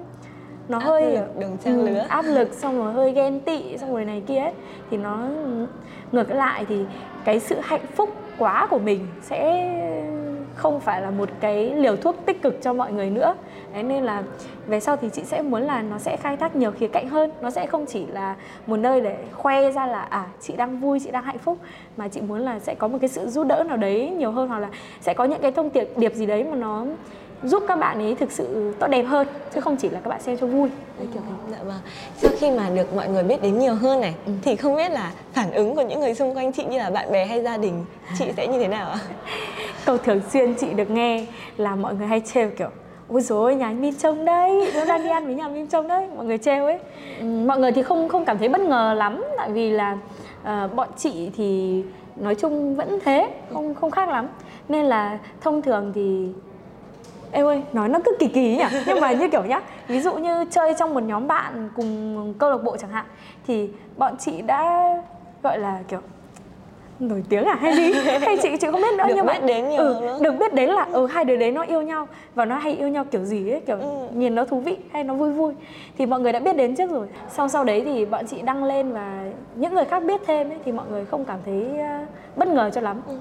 [0.67, 3.77] nó áp hơi lực, đường trang ừ, lứa áp lực xong rồi hơi ghen tị
[3.77, 4.53] xong rồi này kia ấy
[4.91, 5.27] thì nó
[6.11, 6.85] ngược lại thì
[7.23, 9.71] cái sự hạnh phúc quá của mình sẽ
[10.55, 13.35] không phải là một cái liều thuốc tích cực cho mọi người nữa.
[13.73, 14.23] Đấy, nên là
[14.67, 17.31] về sau thì chị sẽ muốn là nó sẽ khai thác nhiều khía cạnh hơn.
[17.41, 18.35] Nó sẽ không chỉ là
[18.67, 21.57] một nơi để khoe ra là à chị đang vui chị đang hạnh phúc
[21.97, 24.47] mà chị muốn là sẽ có một cái sự giúp đỡ nào đấy nhiều hơn
[24.47, 24.69] hoặc là
[25.01, 26.85] sẽ có những cái thông điệp gì đấy mà nó
[27.45, 30.21] giúp các bạn ấy thực sự tốt đẹp hơn chứ không chỉ là các bạn
[30.21, 31.51] xem cho vui đấy kiểu thế.
[31.51, 31.79] Dạ vâng.
[32.17, 34.31] Sau khi mà được mọi người biết đến nhiều hơn này ừ.
[34.43, 37.11] thì không biết là phản ứng của những người xung quanh chị như là bạn
[37.11, 37.85] bè hay gia đình
[38.19, 38.99] chị sẽ như thế nào ạ?
[39.85, 41.25] Câu thường xuyên chị được nghe
[41.57, 42.69] là mọi người hay trêu kiểu
[43.09, 45.87] ôi dồi nhà anh Min trông đấy nó đang đi ăn với nhà Min trông
[45.87, 46.79] đấy mọi người trêu ấy
[47.19, 49.97] ừ, mọi người thì không không cảm thấy bất ngờ lắm tại vì là
[50.41, 51.83] uh, bọn chị thì
[52.15, 54.27] nói chung vẫn thế không không khác lắm
[54.69, 56.27] nên là thông thường thì
[57.31, 60.13] em ơi nói nó cứ kỳ kỳ nhỉ nhưng mà như kiểu nhá ví dụ
[60.13, 63.05] như chơi trong một nhóm bạn cùng câu lạc bộ chẳng hạn
[63.47, 64.83] thì bọn chị đã
[65.43, 65.99] gọi là kiểu
[66.99, 69.47] nổi tiếng à hay gì hay chị chị không biết nữa được nhưng biết mà
[69.47, 70.17] đến nhiều ừ, nữa.
[70.21, 72.87] được biết đến là ừ hai đứa đấy nó yêu nhau và nó hay yêu
[72.87, 73.87] nhau kiểu gì ấy kiểu Ừ.
[74.15, 75.53] nhìn nó thú vị hay nó vui vui
[75.97, 78.63] thì mọi người đã biết đến trước rồi sau sau đấy thì bọn chị đăng
[78.63, 79.23] lên và
[79.55, 82.05] những người khác biết thêm ấy, thì mọi người không cảm thấy ờ,
[82.35, 83.13] bất ngờ cho lắm Ừ.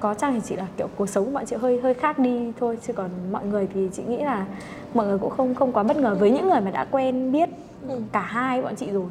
[0.00, 2.52] có chăng thì chỉ là kiểu cuộc sống của bọn chị hơi hơi khác đi
[2.60, 2.78] thôi.
[2.86, 4.46] Chứ còn mọi người thì chị nghĩ là
[4.94, 7.48] mọi người cũng không không quá bất ngờ với những người mà đã quen biết
[7.88, 7.98] Ừ.
[8.12, 9.04] cả hai bọn chị rồi.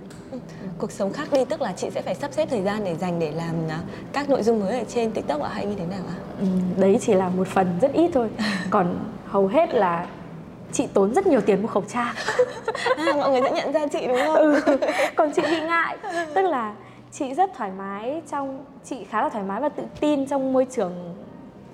[0.78, 3.20] Cuộc sống khác đi tức là chị sẽ phải sắp xếp thời gian để dành
[3.20, 3.80] để làm à,
[4.14, 6.16] các nội dung mới ở trên tiktok ạ hay như thế nào ạ?
[6.40, 6.46] Ừ,
[6.78, 8.30] đấy chỉ là một phần rất ít thôi.
[8.70, 10.06] Còn hầu hết là
[10.72, 12.16] chị tốn rất nhiều tiền mua khẩu trang.
[12.98, 14.36] À, mọi người sẽ nhận ra chị đúng không?
[14.36, 14.62] Ừ.
[15.16, 15.98] còn chị bị ngại.
[16.36, 16.74] Tức là
[17.12, 20.66] chị rất thoải mái trong chị khá là thoải mái và tự tin trong môi
[20.72, 20.92] trường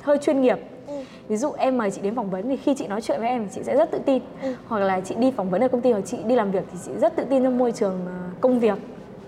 [0.03, 0.93] hơi chuyên nghiệp Ừ.
[1.27, 3.43] ví dụ em mời chị đến phỏng vấn thì khi chị nói chuyện với em
[3.45, 4.53] thì chị sẽ rất tự tin Ừ.
[4.67, 6.77] hoặc là chị đi phỏng vấn ở công ty hoặc chị đi làm việc thì
[6.85, 8.77] chị rất tự tin trong môi trường ờ, công việc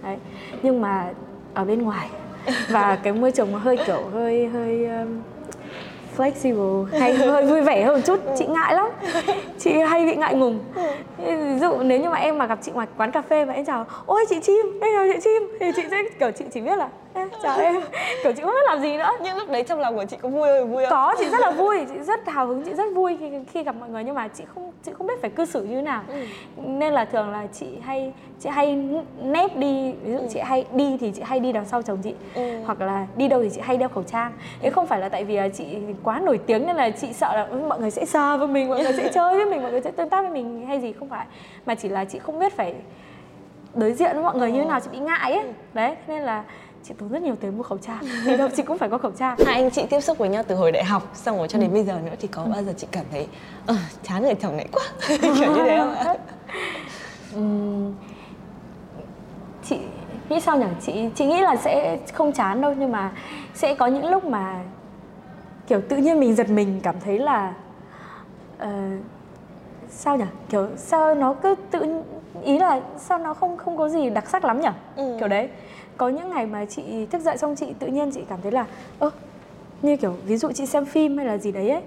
[0.03, 0.17] đấy
[0.63, 1.13] nhưng mà
[1.53, 2.09] ở bên ngoài
[2.69, 5.07] và cái môi trường mà hơi kiểu hơi hơi um,
[6.17, 8.19] flexible, hay hơi vui vẻ hơn một chút.
[8.37, 8.87] Chị ngại lắm.
[9.59, 10.59] Chị hay bị ngại ngùng.
[11.17, 13.65] Ví dụ nếu như mà em mà gặp chị ngoài quán cà phê và em
[13.65, 15.57] chào, ôi, chị chim, em chào chị chim.
[15.59, 16.87] Thì chị sẽ, kiểu, chị chỉ biết là
[17.17, 17.81] "Ê, chào em.
[18.23, 19.09] Kiểu chị không biết làm gì nữa.
[19.23, 20.89] Nhưng lúc đấy trong lòng của chị có vui ơi vui không?
[20.91, 21.85] Có chị rất là vui.
[21.89, 24.03] Chị rất hào hứng chị rất vui khi khi gặp mọi người.
[24.03, 26.03] Nhưng mà chị không chị không biết phải cư xử như thế nào
[26.57, 28.75] nên là thường là chị hay chị hay
[29.23, 29.91] nép đi.
[30.03, 32.13] Ví dụ chị hay đi thì chị hay đi đằng sau chồng chị.
[32.35, 32.41] Ừ.
[32.65, 34.31] hoặc là đi đâu thì chị hay đeo khẩu trang.
[34.61, 35.65] Thế không phải là tại vì là chị
[36.03, 38.69] quá nổi tiếng nên là chị sợ là "Ừ, mọi người sẽ sờ vào mình
[38.69, 40.93] mọi người sẽ chơi với mình mọi người sẽ tương tác với mình hay gì.
[40.99, 41.25] Không phải.
[41.65, 42.73] Mà chỉ là chị không biết phải
[43.75, 45.43] đối diện với mọi người như thế nào chị bị ngại ấy.
[45.73, 46.43] Đấy thế nên là
[46.87, 47.99] chị tốn rất nhiều tiền mua khẩu trang.
[48.25, 49.37] Đi đâu chị cũng phải có khẩu trang.
[49.39, 51.73] Hai anh chị tiếp xúc với nhau từ hồi đại học xong rồi cho đến
[51.73, 53.27] bây giờ nữa thì có bao giờ chị cảm thấy
[53.65, 54.83] ờ, chán người chồng này quá.
[55.21, 56.15] Kiểu như thế không ạ?
[57.33, 57.93] Ừm,
[59.63, 59.77] chị
[60.29, 60.65] nghĩ sao nhỉ?
[60.81, 63.11] Chị chị nghĩ là sẽ không chán đâu nhưng mà
[63.53, 64.59] sẽ có những lúc mà
[65.67, 67.53] kiểu tự nhiên mình giật mình cảm thấy là
[68.57, 68.69] ờ,
[69.89, 70.25] sao nhỉ?
[70.49, 72.01] Kiểu sao nó cứ tự
[72.43, 74.69] ý là sao nó không không có gì đặc sắc lắm nhỉ?
[74.95, 75.15] Ừ.
[75.19, 75.49] kiểu đấy
[75.97, 78.65] có những ngày mà chị thức dậy xong chị tự nhiên chị cảm thấy là
[78.99, 79.09] ơ
[79.81, 81.81] như kiểu ví dụ chị xem phim hay là gì đấy ấy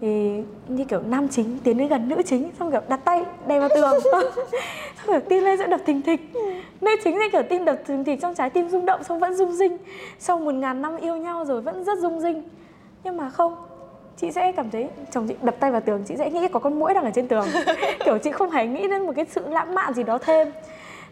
[0.00, 3.60] thì như kiểu nam chính tiến đến gần nữ chính xong kiểu đặt tay đè
[3.60, 3.94] vào tường.
[4.96, 6.20] Xong kiểu tim lên sẽ đập thình thịch.
[6.80, 9.34] Nữ chính thì kiểu tim đập thình thịch trong trái tim rung động xong vẫn
[9.34, 9.78] rung rinh.
[10.18, 12.42] Sau một ngàn năm yêu nhau rồi vẫn rất rung rinh.
[13.04, 13.56] Nhưng mà không
[14.16, 16.78] chị sẽ cảm thấy chồng chị đập tay vào tường chị sẽ nghĩ có con
[16.78, 17.46] muỗi đang ở trên tường.
[18.04, 20.48] Kiểu chị không hề nghĩ đến một cái sự lãng mạn gì đó thêm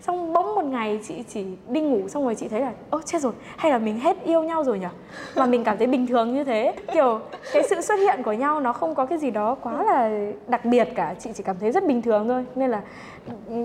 [0.07, 3.23] xong bỗng một ngày chị chỉ đi ngủ xong rồi chị thấy là ơ chết
[3.23, 4.87] rồi hay là mình hết yêu nhau rồi nhỉ?
[5.35, 6.75] Và mình cảm thấy bình thường như thế.
[6.93, 7.21] Kiểu
[7.53, 10.11] cái sự xuất hiện của nhau nó không có cái gì đó quá là
[10.49, 11.15] đặc biệt cả.
[11.19, 12.45] Chị chỉ cảm thấy rất bình thường thôi.
[12.55, 12.81] Nên là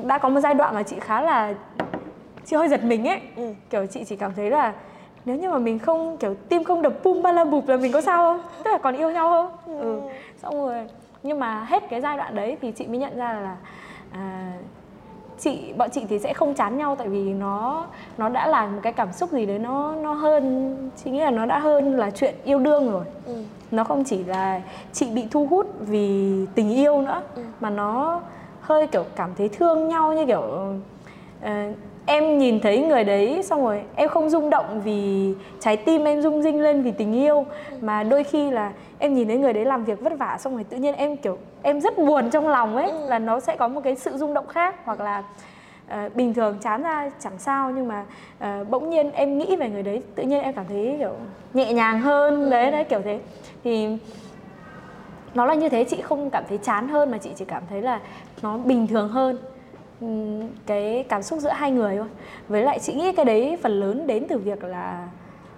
[0.04, 1.54] đã có một giai đoạn mà chị khá là
[2.46, 3.22] chị hơi giật mình ấy.
[3.36, 3.54] Ừ.
[3.70, 4.74] kiểu chị chỉ cảm thấy là
[5.26, 7.92] nếu như mà mình không kiểu tim không đập bum ba la bụp là mình
[7.92, 8.42] có sao không?
[8.64, 9.80] Tức là còn yêu nhau không?
[9.82, 10.02] Ừ.
[10.44, 10.88] xong rồi
[11.24, 13.56] nhưng mà hết cái giai đoạn đấy thì chị mới nhận ra là
[14.12, 14.52] à,
[15.40, 17.86] chị bọn chị thì sẽ không chán nhau tại vì nó
[18.18, 21.32] nó đã là một cái cảm xúc gì đấy nó nó hơn chị nghĩ là
[21.32, 23.36] nó đã hơn là chuyện yêu đương rồi Ừ.
[23.72, 24.62] nó không chỉ là
[24.94, 27.42] chị bị thu hút vì tình yêu nữa Ừ.
[27.60, 28.22] mà nó
[28.62, 30.42] hơi kiểu cảm thấy thương nhau như kiểu
[31.42, 31.52] ờ,
[32.10, 36.22] em nhìn thấy người đấy xong rồi em không rung động vì trái tim em
[36.22, 37.46] rung rinh lên vì tình yêu.
[37.82, 40.64] Mà đôi khi là em nhìn thấy người đấy làm việc vất vả xong rồi
[40.64, 43.08] tự nhiên em kiểu em rất buồn trong lòng ấy Ừ.
[43.10, 45.24] là nó sẽ có một cái sự rung động khác hoặc là
[45.90, 48.06] ờ, bình thường chán ra chẳng sao nhưng mà
[48.40, 51.14] ờ, bỗng nhiên em nghĩ về người đấy tự nhiên em cảm thấy kiểu
[51.54, 53.20] nhẹ nhàng hơn đấy đấy kiểu thế.
[53.64, 53.88] Thì
[55.34, 57.82] nó là như thế chị không cảm thấy chán hơn mà chị chỉ cảm thấy
[57.82, 58.00] là
[58.42, 59.38] nó bình thường hơn
[60.66, 62.08] cái cảm xúc giữa hai người thôi
[62.48, 65.08] với lại chị nghĩ cái đấy phần lớn đến từ việc là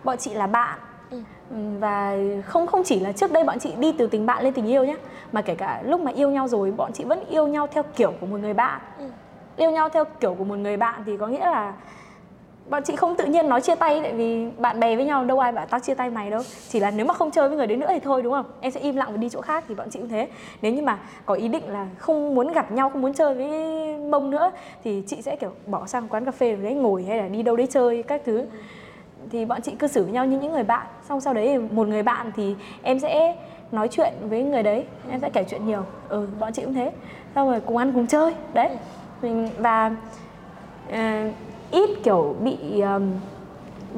[0.04, 0.80] bọn chị là bạn
[1.12, 1.18] Ừ.
[1.50, 2.16] Ừm, và
[2.46, 4.84] không không chỉ là trước đây bọn chị đi từ tình bạn lên tình yêu
[4.86, 4.96] nhé
[5.32, 8.14] mà kể cả lúc mà yêu nhau rồi bọn chị vẫn yêu nhau theo kiểu
[8.22, 9.06] của một người bạn Ừ.
[9.58, 11.74] yêu nhau theo kiểu của một người bạn thì có nghĩa là
[12.72, 15.40] bọn chị không tự nhiên nói chia tay tại vì bạn bè với nhau đâu
[15.40, 16.42] ai bảo tao chia tay mày đâu.
[16.70, 18.46] Chỉ là nếu mà không chơi với người đấy nữa thì thôi đúng không?
[18.62, 20.28] Em sẽ im lặng và đi chỗ khác thì bọn chị cũng thế.
[20.62, 23.48] Nếu như mà có ý định là không muốn gặp nhau không muốn chơi với
[23.98, 24.52] mông nữa
[24.84, 27.56] thì chị sẽ kiểu bỏ sang quán cà phê đấy ngồi hay là đi đâu
[27.56, 28.46] đấy chơi các thứ.
[29.32, 30.88] Thì bọn chị cư xử với nhau như những người bạn.
[31.10, 33.36] Xong sau đấy một người bạn thì em sẽ
[33.72, 35.84] nói chuyện với người đấy em sẽ kể chuyện nhiều.
[36.10, 36.92] Ừ bọn chị cũng thế.
[37.36, 38.70] Xong rồi cùng ăn cùng chơi đấy.
[39.22, 39.92] Mình và
[40.90, 40.96] uh,
[41.72, 43.12] ít kiểu bị um,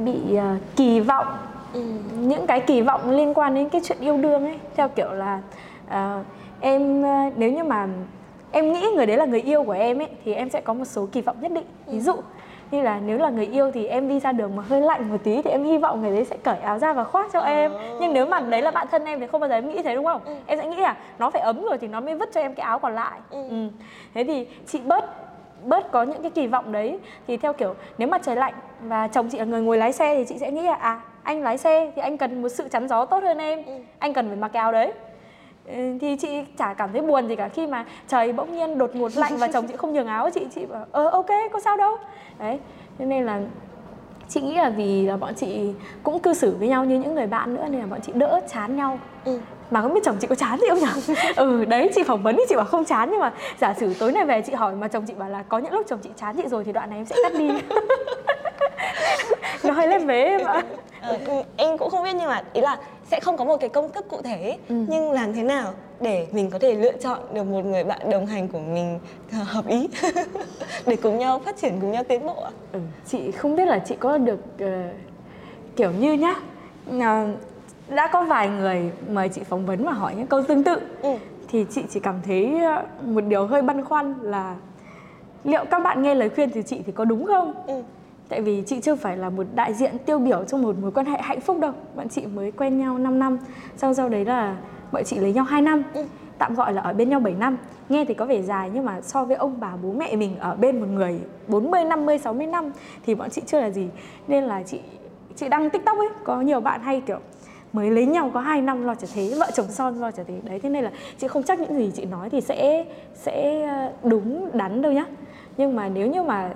[0.06, 0.42] bị uh,
[0.76, 1.28] kỳ vọng
[1.74, 1.82] ừ.
[2.20, 5.42] những cái kỳ vọng liên quan đến cái chuyện yêu đương ấy theo kiểu là
[5.88, 6.26] uh,
[6.60, 7.88] em uh, nếu như mà
[8.52, 10.86] em nghĩ người đấy là người yêu của em ấy thì em sẽ có một
[10.86, 12.16] số kỳ vọng nhất định ví dụ
[12.74, 15.18] như là nếu là người yêu thì em đi ra đường mà hơi lạnh một
[15.24, 17.72] tí thì em hy vọng người đấy sẽ cởi áo ra và khoác cho em
[18.00, 19.96] nhưng nếu mà đấy là bạn thân em thì không bao giờ em nghĩ thế
[19.96, 20.34] đúng không ừ.
[20.46, 22.64] em sẽ nghĩ là nó phải ấm rồi thì nó mới vứt cho em cái
[22.64, 23.50] áo còn lại ừ.
[23.50, 23.68] Ừ.
[24.14, 25.23] thế thì chị bớt
[25.66, 29.08] bớt có những cái kỳ vọng đấy thì theo kiểu nếu mà trời lạnh và
[29.08, 31.58] chồng chị là người ngồi lái xe thì chị sẽ nghĩ là à anh lái
[31.58, 33.74] xe thì anh cần một sự chắn gió tốt hơn em ừ.
[34.00, 34.94] anh cần phải mặc áo đấy
[35.68, 38.96] ừ, thì chị chả cảm thấy buồn gì cả khi mà trời bỗng nhiên đột
[38.96, 41.78] ngột lạnh và chồng chị không nhường áo chị chị bảo ờ ok có sao
[41.78, 41.98] đâu
[42.40, 42.60] đấy
[43.00, 43.42] cho nên là
[44.30, 47.28] chị nghĩ là vì là bọn chị cũng cư xử với nhau như những người
[47.28, 49.40] bạn nữa nên là bọn chị đỡ chán nhau ừ.
[49.72, 51.16] Mà không biết chồng chị có chán gì không nhỉ?
[51.36, 54.12] Ừ đấy chị phỏng vấn thì chị bảo không chán nhưng mà giả sử tối
[54.12, 56.36] nay về chị hỏi mà chồng chị bảo là có những lúc chồng chị chán
[56.38, 57.50] chị rồi thì đoạn này em sẽ cắt đi.
[59.64, 60.64] Nói lên với em ạ.
[61.02, 61.18] Ờ,
[61.58, 62.78] em cũng không biết nhưng mà ý là
[63.12, 64.76] sẽ không có một cái công thức cụ thể ừ.
[64.88, 68.26] nhưng làm thế nào để mình có thể lựa chọn được một người bạn đồng
[68.26, 69.00] hành của mình
[69.32, 69.90] hợp ý?
[70.86, 72.52] Để cùng nhau phát triển cùng nhau tiến bộ ạ.
[72.72, 74.70] Ừ, chị không biết là chị có được uh,
[75.76, 76.36] kiểu như nhá
[76.96, 77.04] uh,
[77.90, 80.80] đã có vài người mời chị phỏng vấn và hỏi những câu tương tự.
[81.02, 81.16] Ừ.
[81.48, 82.62] thì chị chỉ cảm thấy
[83.06, 84.56] một điều hơi băn khoăn là
[85.44, 87.54] liệu các bạn nghe lời khuyên từ chị thì có đúng không?
[87.68, 87.84] Ừ.
[88.30, 91.06] Tại vì chị chưa phải là một đại diện tiêu biểu trong một mối quan
[91.06, 91.72] hệ hạnh phúc đâu.
[91.96, 93.38] Bọn chị mới quen nhau 5 năm
[93.78, 94.58] sau sau đấy là
[94.92, 95.84] bọn chị lấy nhau 2 năm.
[95.94, 96.06] Ừ.
[96.38, 97.58] tạm gọi là ở bên nhau 7 năm.
[97.90, 100.56] Nghe thì có vẻ dài nhưng mà so với ông bà bố mẹ mình ở
[100.56, 102.72] bên một người 40, 50, 60 năm
[103.06, 103.90] thì bọn chị chưa là gì.
[104.28, 104.80] Nên là chị
[105.36, 107.20] chị đăng tiktok ấy có nhiều bạn hay kiểu
[107.74, 110.34] mới lấy nhau có 2 năm lo trở thế, vợ chồng son lo trở thế.
[110.44, 113.92] Đấy, thế nên là chị không chắc những gì chị nói thì sẽ sẽ ờ,
[114.10, 115.06] đúng, đắn đâu nhá.
[115.58, 116.50] Nhưng mà nếu như mà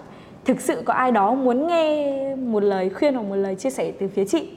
[0.46, 3.92] thực sự có ai đó muốn nghe một lời khuyên hoặc một lời chia sẻ
[4.00, 4.50] từ phía chị,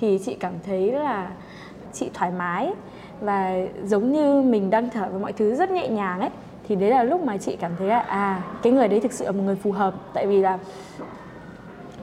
[0.00, 1.30] thì chị cảm thấy là
[1.92, 2.72] chị thoải mái
[3.20, 6.30] và giống như mình đang thở với mọi thứ rất nhẹ nhàng ấy,
[6.68, 9.24] thì đấy là lúc mà chị cảm thấy là à cái người đấy thực sự
[9.24, 9.94] là một người phù hợp.
[10.14, 10.58] Tại vì là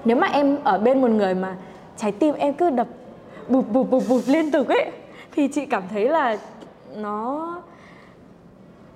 [0.05, 1.55] nếu mà em ở bên một người mà
[1.97, 2.87] trái tim em cứ đập
[3.49, 4.91] bụp bụp bụp bụp liên tục ấy
[5.31, 6.37] thì chị cảm thấy là
[6.95, 7.47] nó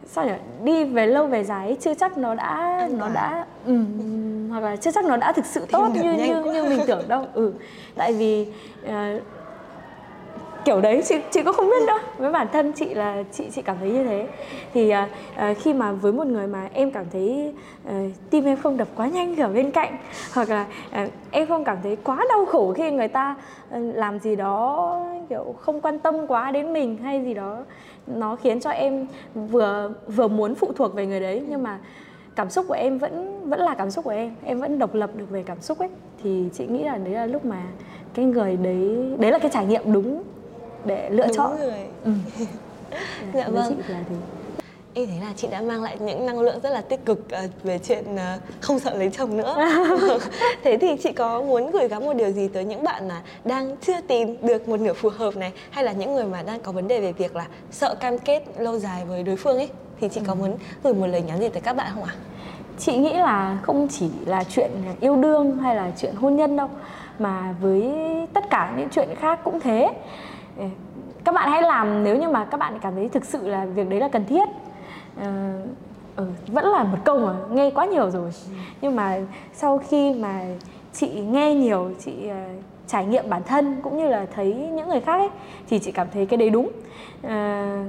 [0.05, 0.33] sao nhỉ?
[0.63, 3.79] Đi về lâu về dài ấy, chưa chắc nó đã An nó đã ừ,
[4.49, 7.27] hoặc là chưa chắc nó đã thực sự tốt như như như mình tưởng đâu.
[7.33, 7.53] Ừ
[7.95, 8.47] tại vì
[8.85, 9.21] uh,
[10.65, 13.61] kiểu đấy chị chị cũng không biết đâu với bản thân chị là chị chị
[13.61, 14.27] cảm thấy như thế.
[14.73, 17.53] Thì uh, khi mà với một người mà em cảm thấy
[17.87, 17.91] uh,
[18.29, 19.97] tim em không đập quá nhanh ở bên cạnh
[20.33, 20.65] hoặc là
[21.03, 23.35] uh, em không cảm thấy quá đau khổ khi người ta
[23.75, 24.99] uh, làm gì đó
[25.29, 27.57] kiểu không quan tâm quá đến mình hay gì đó
[28.07, 31.79] nó khiến cho em vừa vừa muốn phụ thuộc về người đấy nhưng mà
[32.35, 34.35] cảm xúc của em vẫn vẫn là cảm xúc của em.
[34.43, 35.89] Em vẫn độc lập được về cảm xúc ấy.
[36.23, 37.63] Thì chị nghĩ là đấy là lúc mà
[38.13, 40.23] cái người đấy đấy là cái trải nghiệm đúng
[40.85, 41.79] để lựa đúng chọn người.
[42.03, 42.11] Ừ.
[43.33, 44.15] dạ vâng chị là thế
[44.95, 47.63] Em thấy là chị đã mang lại những năng lượng rất là tích cực uh,
[47.63, 49.55] về chuyện uh, không sợ lấy chồng nữa.
[50.63, 53.75] Thế thì chị có muốn gửi gắm một điều gì tới những bạn mà đang
[53.77, 56.71] chưa tìm được một nửa phù hợp này hay là những người mà đang có
[56.71, 59.69] vấn đề về việc là sợ cam kết lâu dài với đối phương ấy
[60.01, 60.37] thì chị có ừ.
[60.37, 62.15] muốn gửi một lời nhắn gì tới các bạn không ạ?
[62.79, 66.69] Chị nghĩ là không chỉ là chuyện yêu đương hay là chuyện hôn nhân đâu
[67.19, 67.91] mà với
[68.33, 69.93] tất cả những chuyện khác cũng thế
[71.23, 73.89] các bạn hãy làm nếu như mà các bạn cảm thấy thực sự là việc
[73.89, 74.49] đấy là cần thiết.
[75.17, 75.53] À,
[76.15, 78.31] ừ, vẫn là một câu mà nghe quá nhiều rồi.
[78.81, 79.19] Nhưng mà
[79.53, 80.41] sau khi mà
[80.93, 85.01] chị nghe nhiều chị uh, trải nghiệm bản thân cũng như là thấy những người
[85.01, 85.29] khác ấy
[85.69, 86.69] thì chị cảm thấy cái đấy đúng.
[87.23, 87.85] À,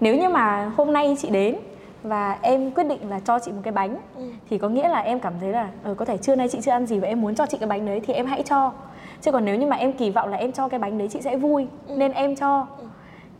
[0.00, 1.56] nếu như mà hôm nay chị đến
[2.02, 4.22] và em quyết định là cho chị một cái bánh ừ.
[4.50, 6.70] thì có nghĩa là em cảm thấy là ừ, có thể trưa nay chị chưa
[6.70, 8.72] ăn gì và em muốn cho chị cái bánh đấy thì em hãy cho
[9.20, 11.20] chứ còn nếu như mà em kỳ vọng là em cho cái bánh đấy chị
[11.20, 11.94] sẽ vui ừ.
[11.96, 12.66] nên em cho.
[12.78, 12.84] Ừ.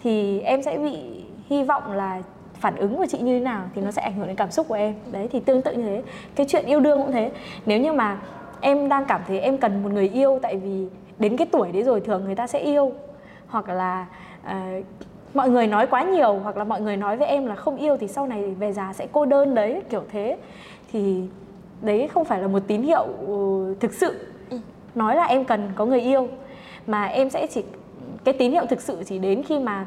[0.02, 2.22] thì em sẽ bị hy vọng là
[2.60, 4.68] phản ứng của chị như thế nào thì nó sẽ ảnh hưởng đến cảm xúc
[4.68, 4.94] của em.
[5.12, 6.02] Đấy thì tương tự như thế.
[6.34, 7.30] Cái chuyện yêu đương cũng thế.
[7.66, 8.18] Nếu như mà
[8.60, 10.86] em đang cảm thấy em cần một người yêu tại vì
[11.18, 12.92] đến cái tuổi đấy rồi thường người ta sẽ yêu
[13.46, 14.06] hoặc là
[14.46, 14.84] uh,
[15.34, 17.96] mọi người nói quá nhiều hoặc là mọi người nói với em là không yêu
[17.96, 20.36] thì sau này về già sẽ cô đơn đấy kiểu thế.
[20.92, 21.22] Thì
[21.82, 24.08] đấy không phải là một tín hiệu ừ, thực sự.
[24.08, 24.35] ừ
[24.96, 26.28] nói là em cần có người yêu.
[26.86, 27.62] Mà em sẽ chỉ,
[28.24, 29.86] cái tín hiệu thực sự chỉ đến khi mà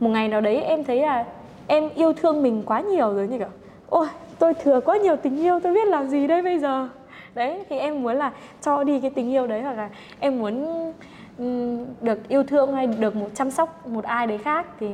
[0.00, 1.24] một ngày nào đấy em thấy là
[1.66, 3.48] em yêu thương mình quá nhiều rồi, như kiểu,
[3.88, 4.06] ôi,
[4.38, 6.88] tôi thừa quá nhiều tình yêu, tôi biết làm gì đây bây giờ?
[7.34, 9.88] Đấy, thì em muốn là cho đi cái tình yêu đấy, hoặc là
[10.20, 10.66] em muốn
[12.00, 14.86] được yêu thương hay được một, chăm sóc một ai đấy khác thì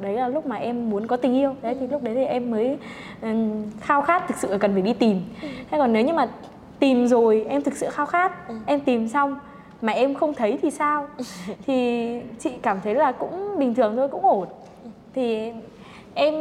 [0.00, 1.54] đấy là lúc mà em muốn có tình yêu.
[1.62, 2.78] Đấy, thì lúc đấy thì em mới
[3.80, 5.20] khao khát thực sự cần phải đi tìm.
[5.70, 6.26] Thế còn nếu như mà
[6.78, 8.48] tìm rồi em thực sự khao khát.
[8.48, 8.54] Ừ.
[8.66, 9.38] em tìm xong
[9.82, 11.06] mà em không thấy thì sao?
[11.66, 14.48] Thì chị cảm thấy là cũng bình thường thôi cũng ổn.
[15.14, 15.52] Thì
[16.14, 16.34] em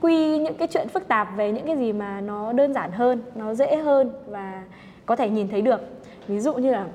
[0.00, 3.22] quy những cái chuyện phức tạp về những cái gì mà nó đơn giản hơn
[3.34, 4.62] nó dễ hơn và
[5.06, 5.80] có thể nhìn thấy được.
[6.28, 6.86] Ví dụ như là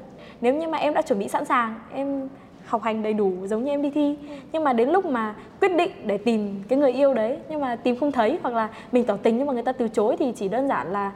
[0.41, 2.29] nếu như mà em đã chuẩn bị sẵn sàng em
[2.65, 4.15] học hành đầy đủ giống như em đi thi
[4.51, 7.75] nhưng mà đến lúc mà quyết định để tìm cái người yêu đấy nhưng mà
[7.75, 10.33] tìm không thấy hoặc là mình tỏ tình nhưng mà người ta từ chối thì
[10.35, 11.11] chỉ đơn giản là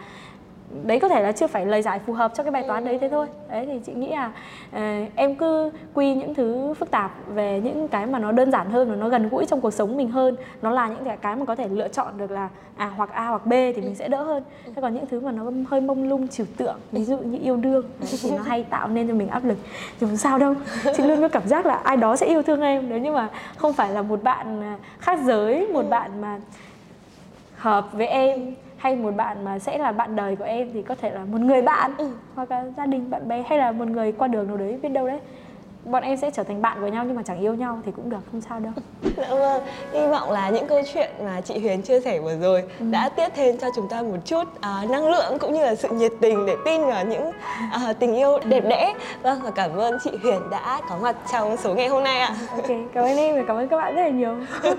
[0.86, 2.98] đấy có thể là chưa phải lời giải phù hợp cho cái bài toán đấy
[3.02, 3.28] thế thôi.
[3.50, 4.32] Đấy thì chị nghĩ là
[4.76, 8.70] uh, em cứ quy những thứ phức tạp về những cái mà nó đơn giản
[8.70, 10.36] hơn và nó gần gũi trong cuộc sống mình hơn.
[10.62, 13.46] Nó là những cái mà có thể lựa chọn được là à hoặc a hoặc
[13.46, 14.44] b thì mình sẽ đỡ hơn.
[14.66, 17.56] Thế còn những thứ mà nó hơi mông lung trừu tượng ví dụ như yêu
[17.56, 19.58] đương đấy, thì nó hay tạo nên cho mình áp lực.
[20.00, 20.54] Thì không sao đâu
[20.98, 22.90] chị luôn có cảm giác là ai đó sẽ yêu thương em.
[22.90, 26.40] Nếu như mà không phải là một bạn à, khác giới một bạn mà
[27.56, 30.96] hợp với em hay một bạn mà sẽ là bạn đời của em thì có
[30.96, 32.10] thể là một người bạn ừ.
[32.36, 34.90] hoặc là gia đình bạn bè hay là một người qua đường nào đấy biết
[34.90, 35.20] đâu đấy
[35.86, 38.10] bọn em sẽ trở thành bạn với nhau nhưng mà chẳng yêu nhau thì cũng
[38.10, 38.74] được không sao đâu.
[39.18, 39.64] Dạ vâng
[39.94, 42.86] hy vọng là những câu chuyện mà chị Huyền chia sẻ vừa rồi ừ.
[42.92, 45.90] đã tiếp thêm cho chúng ta một chút uh, năng lượng cũng như là sự
[45.90, 48.94] nhiệt tình để tin vào những uh, tình yêu đẹp đẽ.
[49.22, 52.36] Vâng và cảm ơn chị Huyền đã có mặt trong số ngày hôm nay ạ.
[52.52, 54.36] Ok cảm ơn em và cảm ơn các bạn rất là nhiều.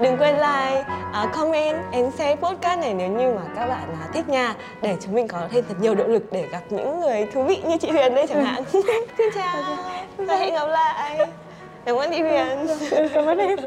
[0.00, 0.84] Đừng quên like
[1.24, 4.54] uh, comment and share podcast này nếu như mà các bạn uh, thích nha.
[4.82, 7.62] Để chúng mình có thêm thật nhiều động lực để gặp những người thú vị
[7.66, 8.64] như chị Huyền đây chẳng hạn.
[8.72, 9.62] Xin chào.
[10.18, 11.18] Okay hẹn gặp lại
[11.84, 12.66] cảm ơn chị Huyền
[13.14, 13.58] cảm ơn em